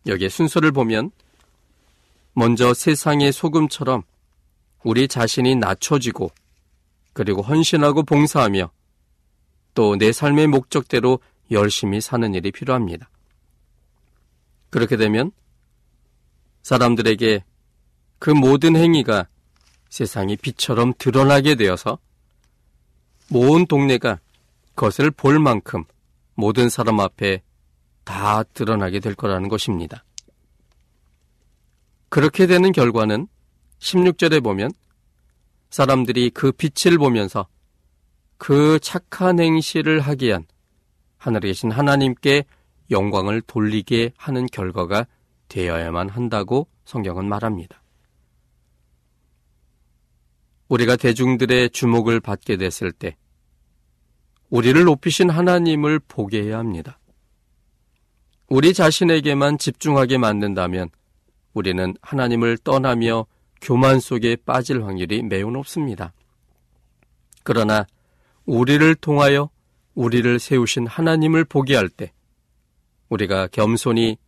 [0.07, 1.11] 여기에 순서를 보면
[2.33, 4.03] 먼저 세상의 소금처럼
[4.83, 6.31] 우리 자신이 낮춰지고
[7.13, 8.71] 그리고 헌신하고 봉사하며
[9.75, 13.09] 또 내 삶의 목적대로 열심히 사는 일이 필요합니다.
[14.71, 15.33] 그렇게 되면
[16.63, 17.45] 사람들에게
[18.19, 19.27] 그 모든 행위가
[19.89, 21.99] 세상이 빛처럼 드러나게 되어서
[23.33, 24.21] 온 동네가
[24.75, 25.85] 그것을 볼 만큼
[26.35, 27.43] 모든 사람 앞에
[28.05, 30.05] 다 드러나게 될 거라는 것입니다.
[32.09, 33.29] 그렇게 되는 결과는
[33.79, 34.73] 16절에 보면
[35.71, 37.47] 사람들이 그 빛을 보면서
[38.41, 40.47] 그 착한 행실을 하기 위한
[41.19, 42.47] 하늘에 계신 하나님께
[42.91, 45.07] 영광을 돌리게 하는 결과가
[45.49, 47.83] 되어야만 한다고 성경은 말합니다.
[50.69, 53.15] 우리가 대중들의 주목을 받게 됐을 때
[54.49, 56.99] 우리를 높이신 하나님을 보게 해야 합니다.
[58.49, 60.89] 우리 자신에게만 집중하게 만든다면
[61.53, 63.27] 우리는 하나님을 떠나며
[63.61, 66.15] 교만 속에 빠질 확률이 매우 높습니다.
[67.43, 67.87] 그러나
[68.51, 69.49] 우리를 통하여
[69.95, 72.13] 우리를 세우신 하나님을 보게 할 때
[73.09, 74.19] 우리가 겸손히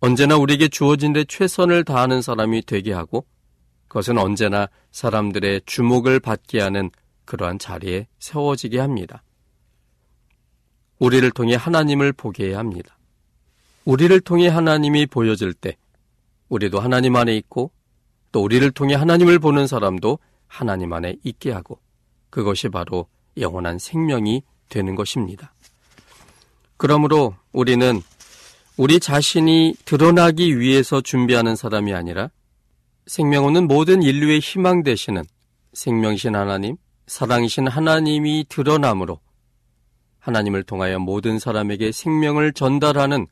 [0.00, 3.24] 언제나 우리에게 주어진 데 최선을 다하는 사람이 되게 하고
[3.86, 6.90] 그것은 언제나 사람들의 주목을 받게 하는
[7.24, 9.22] 그러한 자리에 세워지게 합니다.
[10.98, 12.98] 우리를 통해 하나님을 보게 합니다.
[13.84, 15.76] 우리를 통해 하나님이 보여질 때
[16.48, 17.70] 우리도 하나님 안에 있고
[18.32, 21.78] 또 우리를 통해 하나님을 보는 사람도 하나님 안에 있게 하고
[22.36, 23.06] 그것이 바로
[23.38, 25.54] 영원한 생명이 되는 것입니다.
[26.76, 28.02] 그러므로 우리는
[28.76, 32.28] 우리 자신이 드러나기 위해서 준비하는 사람이 아니라
[33.06, 35.24] 생명은 모든 인류의 희망 되시는
[35.72, 36.76] 생명신 하나님,
[37.06, 39.18] 사랑이신 하나님이 드러남으로
[40.18, 43.28] 하나님을 통하여 모든 사람에게 생명을 전달하는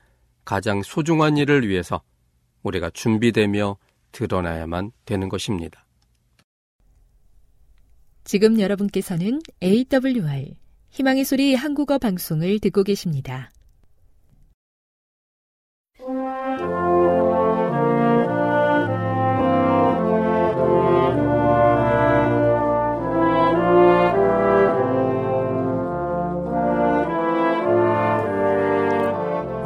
[0.47, 2.01] 가장 소중한 일을 위해서
[2.63, 3.77] 우리가 준비되며
[4.13, 5.84] 드러나야만 되는 것입니다.
[8.25, 10.55] 지금 여러분께서는 AWR
[10.91, 13.51] 희망의 소리 한국어 방송을 듣고 계십니다.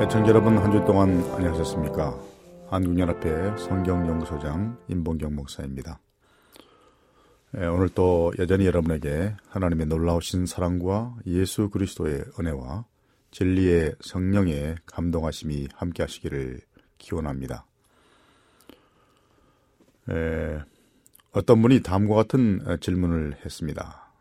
[0.01, 2.19] 애청자 여러분 한 주 동안 안녕하셨습니까?
[2.71, 6.01] 한국연합회 성경연구소장 임봉경 목사입니다.
[7.57, 12.85] 예, 오늘 또 여전히 여러분에게 하나님의 놀라우신 사랑과 예수 그리스도의 은혜와
[13.31, 16.61] 진리의 성령의 감동하심이 함께 하시기를
[16.99, 17.65] 기원합니다.
[20.11, 20.59] 에, 예,
[21.33, 24.13] 어떤 분이 다음과 같은 질문을 했습니다.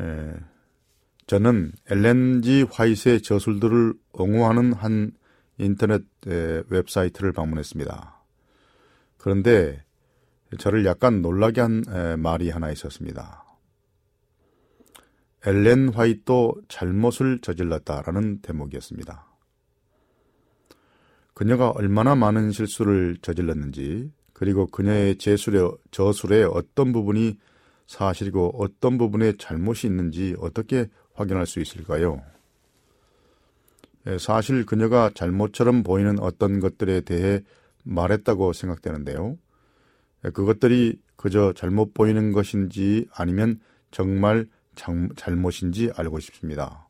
[0.00, 0.34] 에, 예,
[1.28, 5.12] 저는 엘렌지 화이트의 저술들을 옹호하는 한
[5.58, 8.22] 인터넷 웹사이트를 방문했습니다.
[9.18, 9.84] 그런데
[10.56, 11.82] 저를 약간 놀라게 한
[12.18, 13.44] 말이 하나 있었습니다.
[15.46, 19.26] 엘렌 화이트도 잘못을 저질렀다라는 대목이었습니다.
[21.34, 27.38] 그녀가 얼마나 많은 실수를 저질렀는지, 그리고 그녀의 제술의, 저술의 어떤 부분이
[27.86, 32.22] 사실이고 어떤 부분에 잘못이 있는지 어떻게 확인할 수 있을까요?
[34.06, 37.40] 예, 사실 그녀가 잘못처럼 보이는 어떤 것들에 대해
[37.84, 39.38] 말했다고 생각되는데요.
[40.24, 43.60] 예, 그것들이 그저 잘못 보이는 것인지 아니면
[43.90, 46.88] 정말 장, 잘못인지 알고 싶습니다.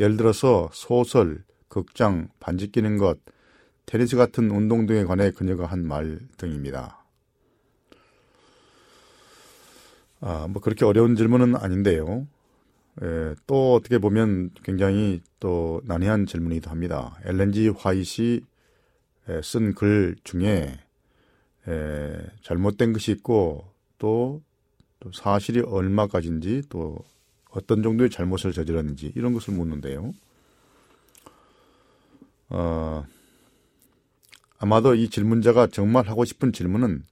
[0.00, 3.18] 예를 들어서 소설, 극장, 반지 끼는 것,
[3.86, 7.04] 테니스 같은 운동 등에 관해 그녀가 한 말 등입니다.
[10.20, 12.26] 아, 뭐 그렇게 어려운 질문은 아닌데요.
[13.02, 17.18] 예, 또 어떻게 보면 굉장히 또 난해한 질문이기도 합니다.
[17.24, 18.42] 엘렌지 화이시
[19.42, 20.78] 쓴글 중에
[21.68, 24.42] 에, 잘못된 것이 있고 또,
[25.00, 26.98] 또 사실이 얼마까지인지 또
[27.50, 30.12] 어떤 정도의 잘못을 저질렀는지 이런 것을 묻는데요.
[32.48, 33.04] 어,
[34.58, 37.04] 아마도 이 질문자가 정말 하고 싶은 질문은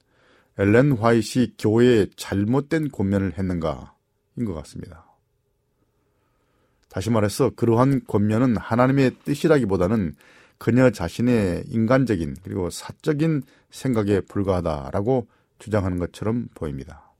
[0.57, 5.05] 엘렌 화이시 교회에 잘못된 권면을 했는가인 것 같습니다.
[6.89, 10.15] 다시 말해서 그러한 권면은 하나님의 뜻이라기보다는
[10.57, 15.27] 그녀 자신의 인간적인 그리고 사적인 생각에 불과하다라고
[15.59, 17.11] 주장하는 것처럼 보입니다.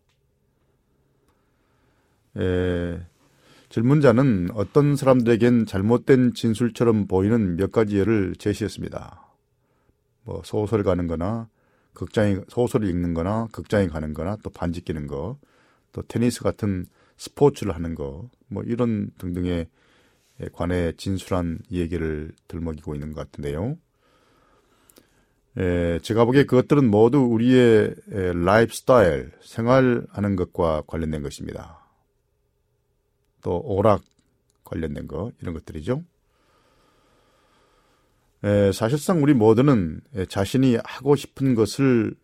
[2.38, 3.00] 에,
[3.70, 9.22] 질문자는 어떤 사람들에겐 잘못된 진술처럼 보이는 몇 가지 예를 제시했습니다.
[10.24, 11.50] 뭐 소설 가는 거나
[11.94, 15.38] 극장에 소설을 읽는 거나 극장에 가는 거나 또 반지 끼는 거,
[15.92, 16.86] 또 테니스 같은
[17.18, 19.68] 스포츠를 하는 거, 뭐 이런 등등에
[20.54, 23.78] 관해 진술한 얘기를 들먹이고 있는 것 같은데요.
[25.58, 31.80] 에, 제가 보기에 그것들은 모두 우리의 에, 라이프 스타일, 생활하는 것과 관련된 것입니다.
[33.42, 34.04] 또 오락
[34.66, 36.04] 관련된 것, 이런 것들이죠.
[38.44, 42.16] 에, 사실상 우리 모두는 에, 자신이 하고 싶은 것을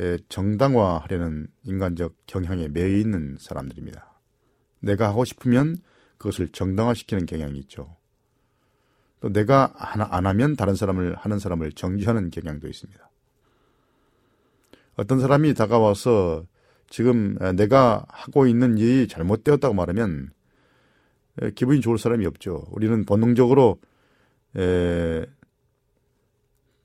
[0.00, 4.20] 에, 정당화하려는 인간적 경향에 매여 있는 사람들입니다.
[4.80, 5.76] 내가 하고 싶으면
[6.20, 7.96] 그것을 정당화시키는 경향이 있죠.
[9.20, 13.10] 또 내가 안 하면 다른 사람을 하는 사람을 정지하는 경향도 있습니다.
[14.96, 16.44] 어떤 사람이 다가와서
[16.90, 20.30] 지금 내가 하고 있는 일이 잘못되었다고 말하면
[21.54, 22.66] 기분이 좋을 사람이 없죠.
[22.70, 23.80] 우리는 본능적으로
[24.56, 25.24] 에,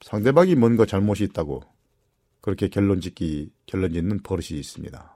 [0.01, 1.61] 상대방이 뭔가 잘못이 있다고
[2.39, 5.14] 그렇게 결론 짓기 결론 짓는 버릇이 있습니다.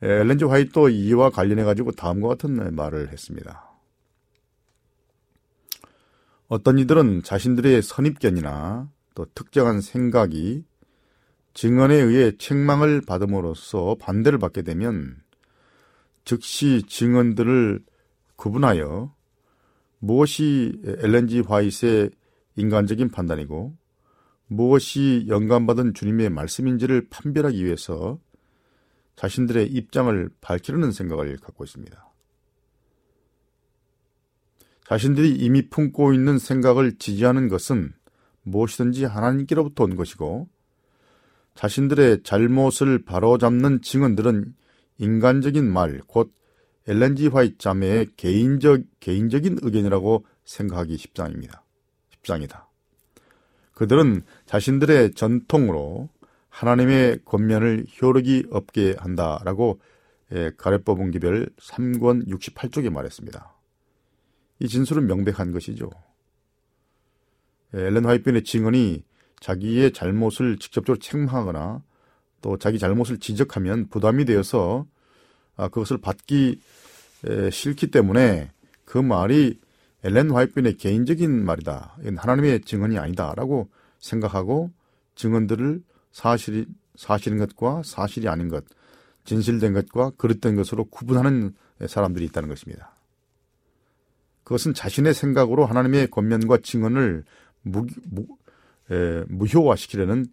[0.00, 3.68] 엘렌즈 화이트 이와 관련해 가지고 다음과 같은 말을 했습니다.
[6.46, 10.64] 어떤 이들은 자신들의 선입견이나 또 특정한 생각이
[11.52, 15.16] 증언에 의해 책망을 받음으로써 반대를 받게 되면
[16.24, 17.80] 즉시 증언들을
[18.36, 19.12] 구분하여
[19.98, 22.10] 무엇이 엘렌지 화이트의
[22.56, 23.76] 인간적인 판단이고
[24.46, 28.18] 무엇이 영감받은 주님의 말씀인지를 판별하기 위해서
[29.18, 32.06] 자신들의 입장을 밝히려는 생각을 갖고 있습니다.
[34.86, 37.92] 자신들이 이미 품고 있는 생각을 지지하는 것은
[38.42, 40.48] 무엇이든지 하나님께로부터 온 것이고
[41.56, 44.54] 자신들의 잘못을 바로잡는 증언들은
[44.98, 46.32] 인간적인 말, 곧
[46.86, 51.64] 엘렌지 화이트 자매의 개인적, 개인적인 의견이라고 생각하기 십상입니다.
[52.10, 52.68] 십상이다.
[53.72, 56.08] 그들은 자신들의 전통으로
[56.48, 59.80] 하나님의 권면을 효력이 없게 한다라고
[60.32, 63.54] 예, 가래법 기별 3권 68쪽에 말했습니다.
[64.60, 65.90] 이 진술은 명백한 것이죠.
[67.74, 69.04] 예, 엘렌 화이트의 증언이
[69.40, 71.82] 자기의 잘못을 직접적으로 책망하거나
[72.40, 74.86] 또 자기 잘못을 지적하면 부담이 되어서
[75.56, 76.60] 아, 그것을 받기
[77.50, 78.52] 싫기 때문에
[78.84, 79.58] 그 말이
[80.04, 81.96] 엘렌 화이트의 개인적인 말이다.
[82.00, 83.68] 이건 하나님의 증언이 아니다라고
[83.98, 84.70] 생각하고
[85.16, 85.82] 증언들을
[86.12, 88.64] 사실이 사실인 것과 사실이 아닌 것,
[89.24, 91.54] 진실된 것과 그릇된 것으로 구분하는
[91.86, 92.94] 사람들이 있다는 것입니다.
[94.42, 97.24] 그것은 자신의 생각으로 하나님의 권면과 증언을
[97.62, 98.26] 무, 무,
[98.90, 100.26] 에, 무효화시키려는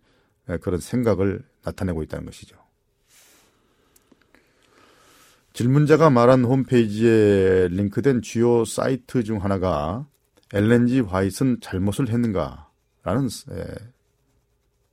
[0.61, 2.55] 그런 생각을 나타내고 있다는 것이죠.
[5.51, 10.07] 질문자가 말한 홈페이지에 링크된 주요 사이트 중 하나가
[10.53, 13.65] 엘렌지 화이트는 잘못을 했는가라는 에,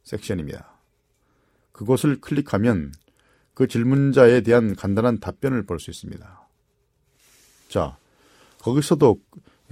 [0.03, 0.72] 섹션입니다.
[1.83, 2.93] 그것을 클릭하면
[3.55, 6.49] 그 질문자에 대한 간단한 답변을 볼 수 있습니다.
[7.69, 7.97] 자,
[8.61, 9.21] 거기서도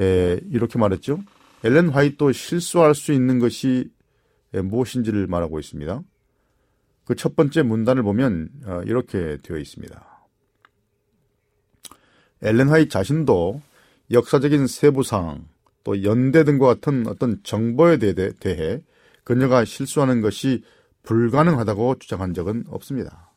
[0.00, 1.20] 에, 이렇게 말했죠.
[1.62, 3.90] 엘렌 화이트도 실수할 수 있는 것이
[4.52, 6.02] 무엇인지를 말하고 있습니다.
[7.04, 10.26] 그 첫 번째 문단을 보면 어, 이렇게 되어 있습니다.
[12.42, 13.60] 엘렌 화이트 자신도
[14.10, 15.46] 역사적인 세부 사항,
[15.84, 18.80] 또 연대 등과 같은 어떤 정보에 대해
[19.24, 20.64] 그녀가 실수하는 것이
[21.02, 23.30] 불가능하다고 주장한 적은 없습니다.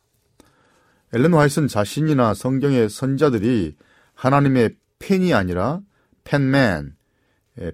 [1.12, 3.76] 엘렌 화이트는 자신이나 성경의 선자들이
[4.14, 5.80] 하나님의 팬이 아니라
[6.24, 6.96] 팬맨,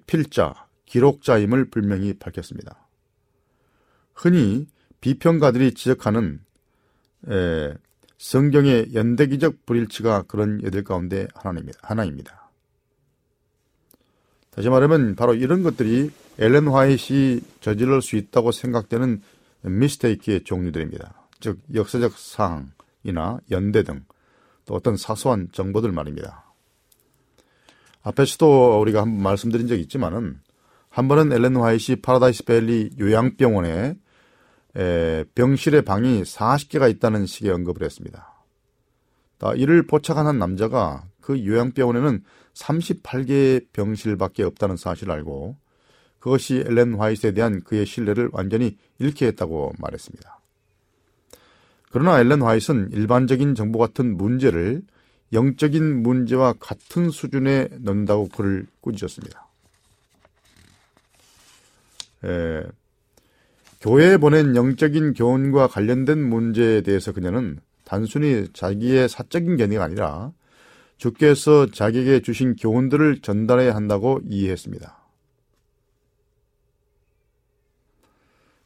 [0.07, 2.89] 필자, 기록자임을 분명히 밝혔습니다.
[4.15, 4.67] 흔히
[5.01, 6.41] 비평가들이 지적하는
[7.29, 7.75] 에,
[8.19, 11.79] 성경의 연대기적 불일치가 그런 예들 가운데 하나입니다.
[11.83, 12.51] 하나입니다.
[14.51, 19.23] 다시 말하면 바로 이런 것들이 엘렌 화이트이 저지를 수 있다고 생각되는
[19.63, 21.29] mistake의 종류들입니다.
[21.41, 24.05] 즉 역사적 사항이나 연대 등
[24.71, 26.45] 또 어떤 사소한 정보들 말입니다.
[28.03, 30.41] 앞에서도 우리가 한번 말씀드린 적이 있지만은
[30.89, 33.97] 한 번은 엘렌 화이트이 파라다이스 밸리 요양병원에
[34.77, 38.45] 에, 병실의 방이 40개가 있다는 식의 언급을 했습니다.
[39.57, 42.23] 이를 포착한 한 남자가 그 요양병원에는
[42.55, 45.57] 38개의 병실밖에 없다는 사실을 알고
[46.21, 50.39] 그것이 엘렌 화이트에 대한 그의 신뢰를 완전히 잃게 했다고 말했습니다.
[51.91, 54.83] 그러나 엘렌 화이트는 일반적인 정보 같은 문제를
[55.33, 59.49] 영적인 문제와 같은 수준에 넣는다고 글을 꾸짖었습니다.
[62.25, 62.63] 에,
[63.81, 70.33] 교회에 보낸 영적인 교훈과 관련된 문제에 대해서 그녀는 단순히 자기의 사적인 견해가 아니라
[70.99, 75.00] 주께서 자기에게 주신 교훈들을 전달해야 한다고 이해했습니다.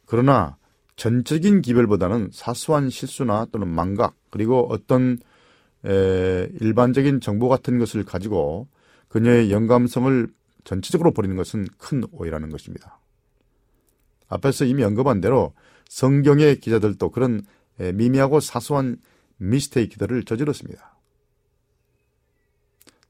[0.05, 0.57] 그러나
[0.95, 5.17] 전적인 기별보다는 사소한 실수나 또는 망각 그리고 어떤
[5.85, 8.67] 에, 일반적인 정보 같은 것을 가지고
[9.09, 10.27] 그녀의 영감성을
[10.63, 12.99] 전체적으로 버리는 것은 큰 오해라는 것입니다.
[14.27, 15.53] 앞에서 이미 언급한 대로
[15.89, 17.43] 성경의 기자들도 그런
[17.79, 18.97] 에, 미미하고 사소한
[19.37, 20.95] 미스테이크들을 저질렀습니다.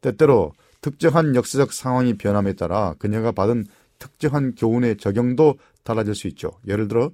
[0.01, 3.65] 때때로 특정한 역사적 상황이 변함에 따라 그녀가 받은
[3.99, 6.51] 특정한 교훈의 적용도 달라질 수 있죠.
[6.67, 7.11] 예를 들어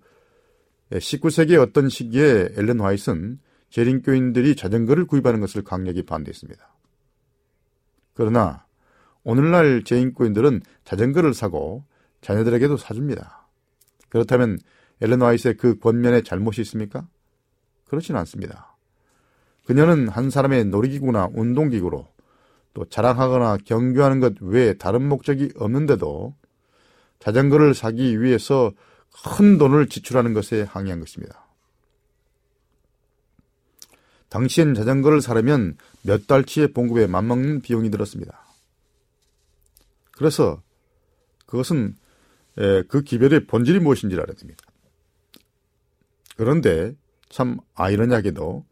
[0.92, 6.68] 19세기의 어떤 시기에 엘렌 화이트는 재림교인들이 자전거를 구입하는 것을 강력히 반대했습니다.
[8.14, 8.66] 그러나
[9.24, 11.86] 오늘날 재림교인들은 자전거를 사고
[12.22, 13.48] 자녀들에게도 사줍니다.
[14.10, 14.60] 그렇다면
[15.02, 17.08] 엘렌 화이트의 그 권면에 잘못이 있습니까?
[17.86, 18.76] 그렇지는 않습니다.
[19.66, 22.08] 그녀는 한 사람의 놀이기구나 운동기구로
[22.74, 26.36] 또 자랑하거나 경주하는 것 외에 다른 목적이 없는데도
[27.22, 28.72] 자전거를 사기 위해서
[29.36, 31.46] 큰 돈을 지출하는 것에 항의한 것입니다.
[34.30, 38.46] 당시엔 자전거를 사려면 몇 달치의 봉급에 맞먹는 비용이 들었습니다.
[40.14, 40.62] 그래서
[41.46, 41.96] 그것은
[42.56, 44.64] 그 기별의 본질이 무엇인지를 알아야 됩니다.
[46.38, 46.96] 그런데
[47.30, 48.66] 참 아이러니하게도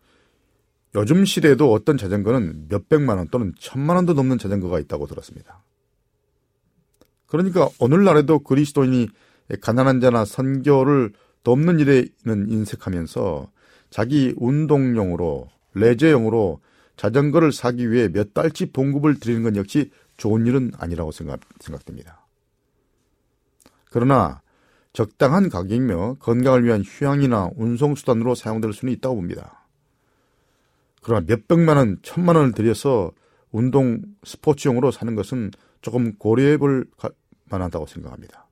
[0.95, 5.61] 요즘 시대에도 어떤 자전거는 몇백만 원 또는 천만 원도 넘는 자전거가 있다고 들었습니다.
[7.29, 9.07] 그러니까 오늘날에도 그리스도인이
[9.61, 11.13] 가난한 자나 선교를
[11.43, 13.49] 돕는 일에는 인색하면서
[13.89, 16.59] 자기 운동용으로 레저용으로
[16.97, 22.27] 자전거를 사기 위해 몇 달치 봉급을 드리는 건 역시 좋은 일은 아니라고 생각, 생각됩니다.
[23.89, 24.41] 그러나
[24.91, 29.65] 적당한 가격이며 건강을 위한 휴양이나 운송수단으로 사용될 수는 있다고 봅니다.
[31.01, 33.11] 그러나 몇백만 원, 천만 원을 들여서
[33.51, 35.51] 운동 스포츠용으로 사는 것은
[35.81, 36.85] 조금 고려해 볼
[37.49, 38.47] 만하다고 생각합니다.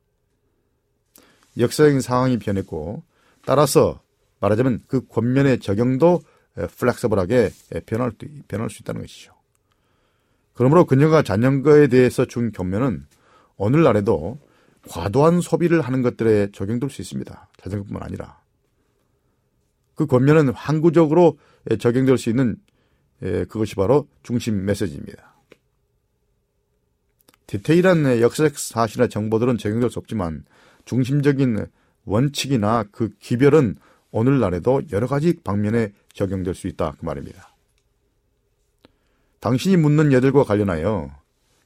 [1.57, 3.03] 역사적인 상황이 변했고
[3.45, 4.01] 따라서
[4.39, 6.21] 말하자면 그 권면의 적용도
[6.77, 7.51] 플렉서블하게
[7.85, 8.11] 변할,
[8.47, 9.33] 변할 수 있다는 것이죠.
[10.53, 13.05] 그러므로 그녀가 자전거에 대해서 준 교면은
[13.57, 14.39] 오늘날에도
[14.89, 17.49] 과도한 소비를 하는 것들에 적용될 수 있습니다.
[17.61, 18.39] 자전거뿐만 아니라.
[19.95, 21.37] 그 권면은 항구적으로
[21.79, 22.57] 적용될 수 있는
[23.19, 25.36] 그것이 바로 중심 메시지입니다.
[27.47, 30.43] 디테일한 역사적 사실이나 정보들은 적용될 수 없지만
[30.85, 31.65] 중심적인
[32.05, 33.75] 원칙이나 그 기별은
[34.11, 37.55] 오늘날에도 여러 가지 방면에 적용될 수 있다 그 말입니다.
[39.39, 41.11] 당신이 묻는 예들과 관련하여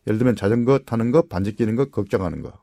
[0.08, 2.60] 예를 들면 자전거 타는 거, 반지 끼는 거, 걱정하는 거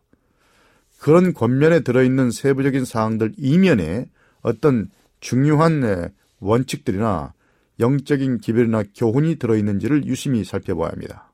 [1.01, 4.07] 그런 권면에 들어있는 세부적인 사항들 이면에
[4.43, 4.91] 어떤
[5.21, 7.33] 중요한 원칙들이나
[7.81, 11.28] 영적인 기별이나 교훈이 들어있는지를 유심히 살펴봐야 합니다.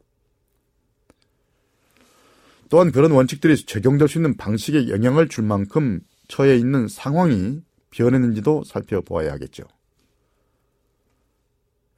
[2.75, 7.61] 또한 그런 원칙들이 적용될 수 있는 방식에 영향을 줄 만큼 처해 있는 상황이
[7.91, 9.63] 변했는지도 살펴보아야 하겠죠.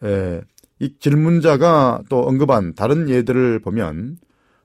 [0.04, 0.42] 에,
[0.78, 4.18] 이 질문자가 또 언급한 다른 예들을 보면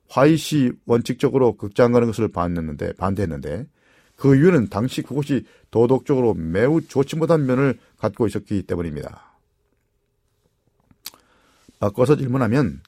[0.09, 3.68] 화이시 원칙적으로 극장 가는 것을 반대했는데, 반대했는데
[4.18, 9.32] 그 이유는 당시 그곳이 도덕적으로 매우 좋지 못한 면을 갖고 있었기 때문입니다.
[11.80, 12.82] 바꿔서 질문하면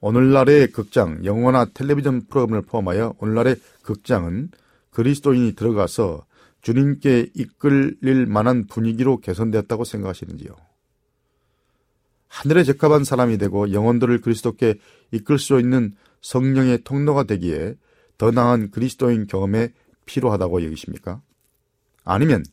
[0.00, 4.50] 오늘날의 극장, 영화나 텔레비전 프로그램을 포함하여 오늘날의 극장은
[4.90, 6.26] 그리스도인이 들어가서
[6.62, 10.50] 주님께 이끌릴 만한 분위기로 개선되었다고 생각하시는지요?
[12.28, 14.78] 하늘에 적합한 사람이 되고 영혼들을 그리스도께
[15.12, 17.76] 이끌 수 있는 성령의 통로가 되기에
[18.18, 19.72] 더 나은 그리스도인 경험에
[20.06, 21.22] 필요하다고 여기십니까?
[22.04, 22.44] 아니면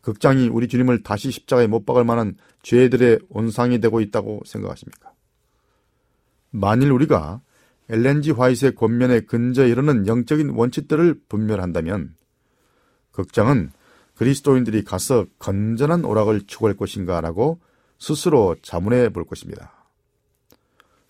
[0.00, 5.11] 극장이 우리 주님을 다시 십자가에 못 박을 만한 죄들의 온상이 되고 있다고 생각하십니까?
[6.52, 7.40] 만일 우리가
[7.88, 12.14] 엘렌지 화이트의 권면에 근저에 이르는 영적인 원칙들을 분별한다면
[13.10, 13.72] 극장은
[14.14, 17.58] 그리스도인들이 가서 건전한 오락을 추구할 것인가라고
[17.98, 19.72] 스스로 자문해 볼 것입니다.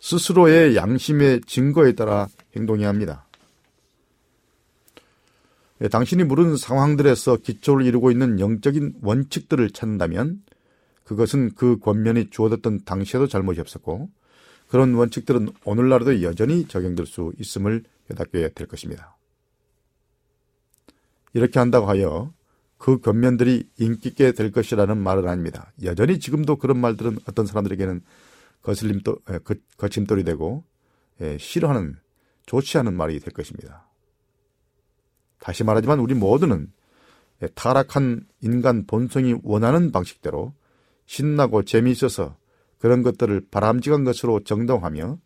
[0.00, 2.26] 스스로의 양심의 증거에 따라
[2.56, 3.26] 행동해야 합니다.
[5.80, 10.42] 예, 당신이 물은 상황들에서 기초를 이루고 있는 영적인 원칙들을 찾는다면
[11.04, 14.08] 그것은 그 권면이 주어졌던 당시에도 잘못이 없었고
[14.72, 19.18] 그런 원칙들은 오늘날에도 여전히 적용될 수 있음을 깨닫게 될 것입니다.
[21.34, 22.32] 이렇게 한다고 하여
[22.78, 25.70] 그 권면들이 인기 있게 될 것이라는 말은 아닙니다.
[25.82, 28.00] 여전히 지금도 그런 말들은 어떤 사람들에게는
[28.62, 29.18] 거슬림도,
[29.76, 30.64] 거침돌이 되고
[31.38, 31.98] 싫어하는
[32.46, 33.86] 좋지 않은 말이 될 것입니다.
[35.38, 36.72] 다시 말하지만 우리 모두는
[37.56, 40.54] 타락한 인간 본성이 원하는 방식대로
[41.04, 42.40] 신나고 재미있어서
[42.82, 45.16] 그런 것들을 바람직한 것으로 정동하며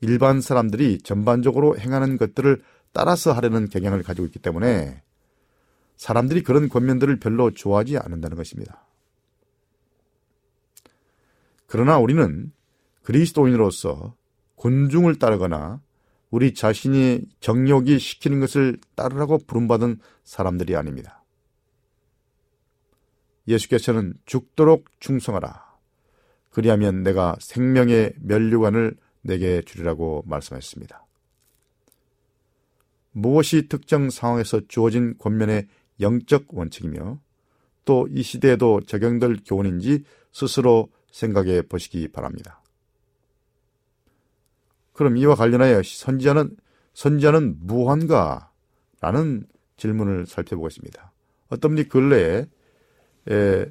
[0.00, 2.62] 일반 사람들이 전반적으로 행하는 것들을
[2.92, 5.02] 따라서 하려는 경향을 가지고 있기 때문에
[5.98, 8.86] 사람들이 그런 권면들을 별로 좋아하지 않는다는 것입니다.
[11.66, 12.52] 그러나 우리는
[13.02, 14.14] 그리스도인으로서
[14.54, 15.82] 군중을 따르거나
[16.30, 21.22] 우리 자신이 정욕이 시키는 것을 따르라고 부름받은 사람들이 아닙니다.
[23.46, 25.67] 예수께서는 죽도록 충성하라.
[26.58, 31.06] 그리하면 내가 생명의 면류관을 내게 주리라고 말씀하셨습니다.
[33.12, 35.68] 무엇이 특정 상황에서 주어진 권면의
[36.00, 37.20] 영적 원칙이며
[37.84, 40.02] 또 이 시대에도 적용될 교훈인지
[40.32, 42.60] 스스로 생각해 보시기 바랍니다.
[44.94, 46.56] 그럼 이와 관련하여 선지자는
[46.92, 48.50] 선지자는 무한가?
[49.00, 49.46] 라는
[49.76, 51.12] 질문을 살펴보겠습니다.
[51.50, 52.46] 어떤 분이 근래에
[53.30, 53.66] 에,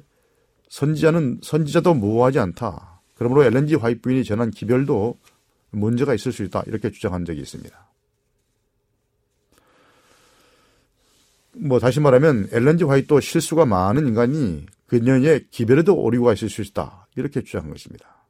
[0.68, 3.00] 선지자는 선지자도 무하지 않다.
[3.14, 5.18] 그러므로 엘렌지 화이트 부인이 전한 기별도
[5.70, 6.62] 문제가 있을 수 있다.
[6.66, 7.88] 이렇게 주장한 적이 있습니다.
[11.54, 17.08] 뭐 다시 말하면 엘렌지 화이트도 실수가 많은 인간이 그녀의 기별에도 오류가 있을 수 있다.
[17.16, 18.24] 이렇게 주장한 것입니다.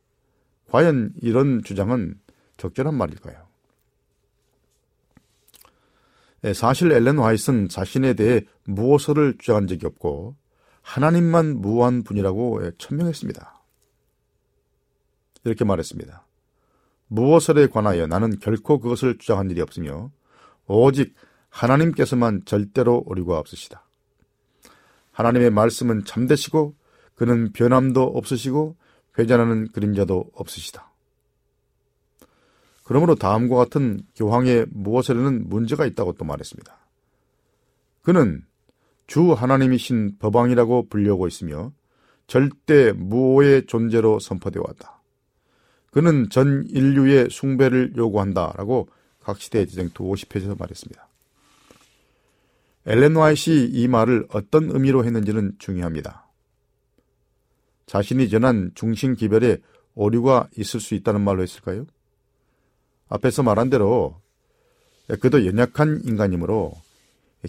[0.71, 2.19] 과연 이런 주장은
[2.57, 3.47] 적절한 말일까요?
[6.45, 10.37] 예, 사실 엘렌 화이트는 자신에 대해 무엇을 주장한 적이 없고
[10.89, 13.61] 하나님만 무한 분이라고 예, 천명했습니다.
[15.45, 16.25] 이렇게 말했습니다.
[17.09, 20.11] 무엇에 관하여 나는 결코 그것을 주장한 일이 없으며
[20.67, 21.15] 오직
[21.51, 23.85] 하나님께서만 절대로 오류가 없으시다.
[25.13, 26.75] 하나님의 말씀은 참되시고
[27.17, 28.77] 그는 변함도 없으시고
[29.19, 30.91] 회전하는 그림자도 없으시다.
[32.85, 36.79] 그러므로 다음과 같은 교황의 무엇에는 문제가 있다고 또 말했습니다.
[38.03, 38.48] 그는
[39.09, 41.73] 주 하나님이신 법왕이라고 불려오고 있으며
[42.29, 45.03] 절대 무오의 존재로 선포되어 왔다.
[45.91, 48.89] 그는 전 인류의 숭배를 요구한다라고
[49.19, 51.09] 각 시대 지쟁투 50페이지에서 말했습니다.
[52.87, 56.29] 엘렌 와이시 이 말을 어떤 의미로 했는지는 중요합니다.
[57.87, 59.57] 자신이 전한 중심 기별에
[59.95, 61.87] 오류가 있을 수 있다는 말로 했을까요?
[63.09, 64.21] 앞에서 말한 대로
[65.21, 66.75] 그도 연약한 인간이므로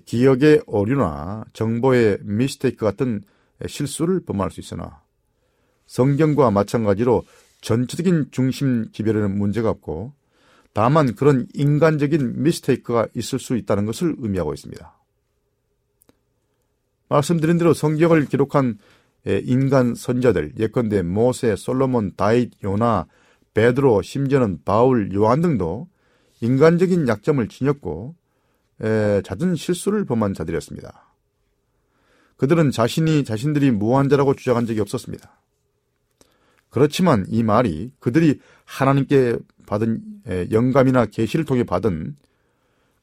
[0.05, 3.23] 기억의 오류나 정보의 미스테이크 같은
[3.65, 5.01] 실수를 범할 수 있으나
[5.87, 7.23] 성경과 마찬가지로
[7.61, 10.13] 전체적인 중심 기별에는 문제가 없고
[10.73, 14.97] 다만 그런 인간적인 미스테이크가 있을 수 있다는 것을 의미하고 있습니다.
[17.09, 18.77] 말씀드린 대로 성경을 기록한
[19.25, 23.07] 인간 선자들 예컨대 모세, 솔로몬, 다윗, 요나,
[23.55, 25.89] 베드로, 심지어는 바울, 요한 등도
[26.41, 28.15] 인간적인 약점을 지녔고
[28.79, 31.13] 잦은 실수를 범한 자들이었습니다.
[32.37, 35.39] 그들은 자신이 자신들이 무한자라고 주장한 적이 없었습니다.
[36.69, 40.01] 그렇지만 이 말이 그들이 하나님께 받은
[40.51, 42.15] 영감이나 계시를 통해 받은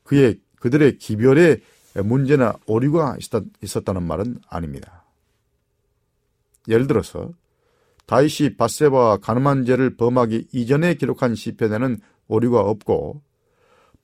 [0.05, 1.59] 그의 그들의 기별에
[2.05, 3.17] 문제나 오류가
[3.61, 5.05] 있었다는 말은 아닙니다.
[6.69, 7.33] 예를 들어서
[8.07, 11.99] 다윗이 바세바와 가늠한 죄를 범하기 이전에 기록한 시편에는
[12.29, 13.21] 오류가 없고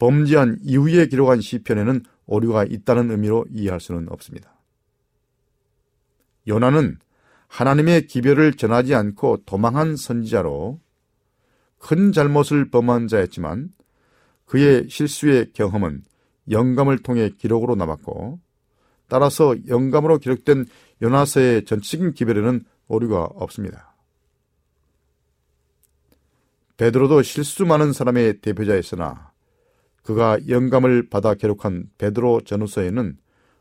[0.02, 4.52] 범죄한 이후에 기록한 시편에는 오류가 있다는 의미로 이해할 수는 없습니다.
[6.48, 6.98] 요나는
[7.46, 10.80] 하나님의 기별을 전하지 않고 도망한 선지자로
[11.78, 13.70] 큰 잘못을 범한 자였지만
[14.46, 16.02] 그의 실수의 경험은
[16.50, 18.40] 영감을 통해 기록으로 남았고
[19.06, 20.66] 따라서 영감으로 기록된
[21.00, 23.94] 요나서의 전적인 기별에는 오류가 없습니다.
[26.76, 29.31] 베드로도 실수 많은 사람의 대표자였으나
[30.02, 33.16] 그가 영감을 받아 기록한 베드로 전후서에는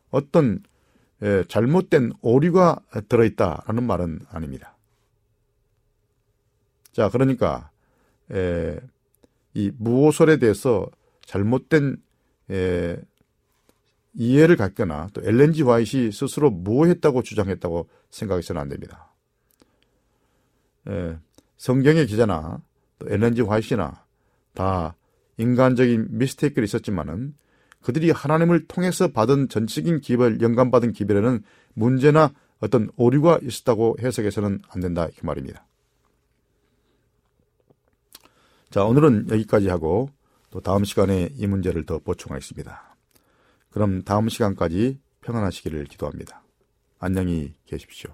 [0.09, 0.63] 어떤
[1.47, 4.75] 잘못된 오류가 들어있다라는 말은 아닙니다.
[6.91, 7.69] 자, 그러니까
[9.53, 10.89] 이 무호설에 대해서
[11.25, 11.97] 잘못된
[14.13, 19.13] 이해를 갖거나 또 엘렌지 화이트이 스스로 무했다고 주장했다고 생각해서는 안 됩니다.
[21.57, 22.61] 성경의 기자나
[22.97, 24.03] 또 엘렌지 화이트나
[24.53, 24.95] 다
[25.41, 27.35] 인간적인 미스테이크가 있었지만은
[27.81, 35.07] 그들이 하나님을 통해서 받은 전적인 기별, 영감받은 기별에는 문제나 어떤 오류가 있었다고 해석해서는 안 된다.
[35.07, 35.65] 이 말입니다.
[38.69, 40.09] 자, 오늘은 여기까지 하고
[40.51, 42.95] 또 다음 시간에 이 문제를 더 보충하겠습니다.
[43.71, 46.43] 그럼 다음 시간까지 평안하시기를 기도합니다.
[46.99, 48.13] 안녕히 계십시오.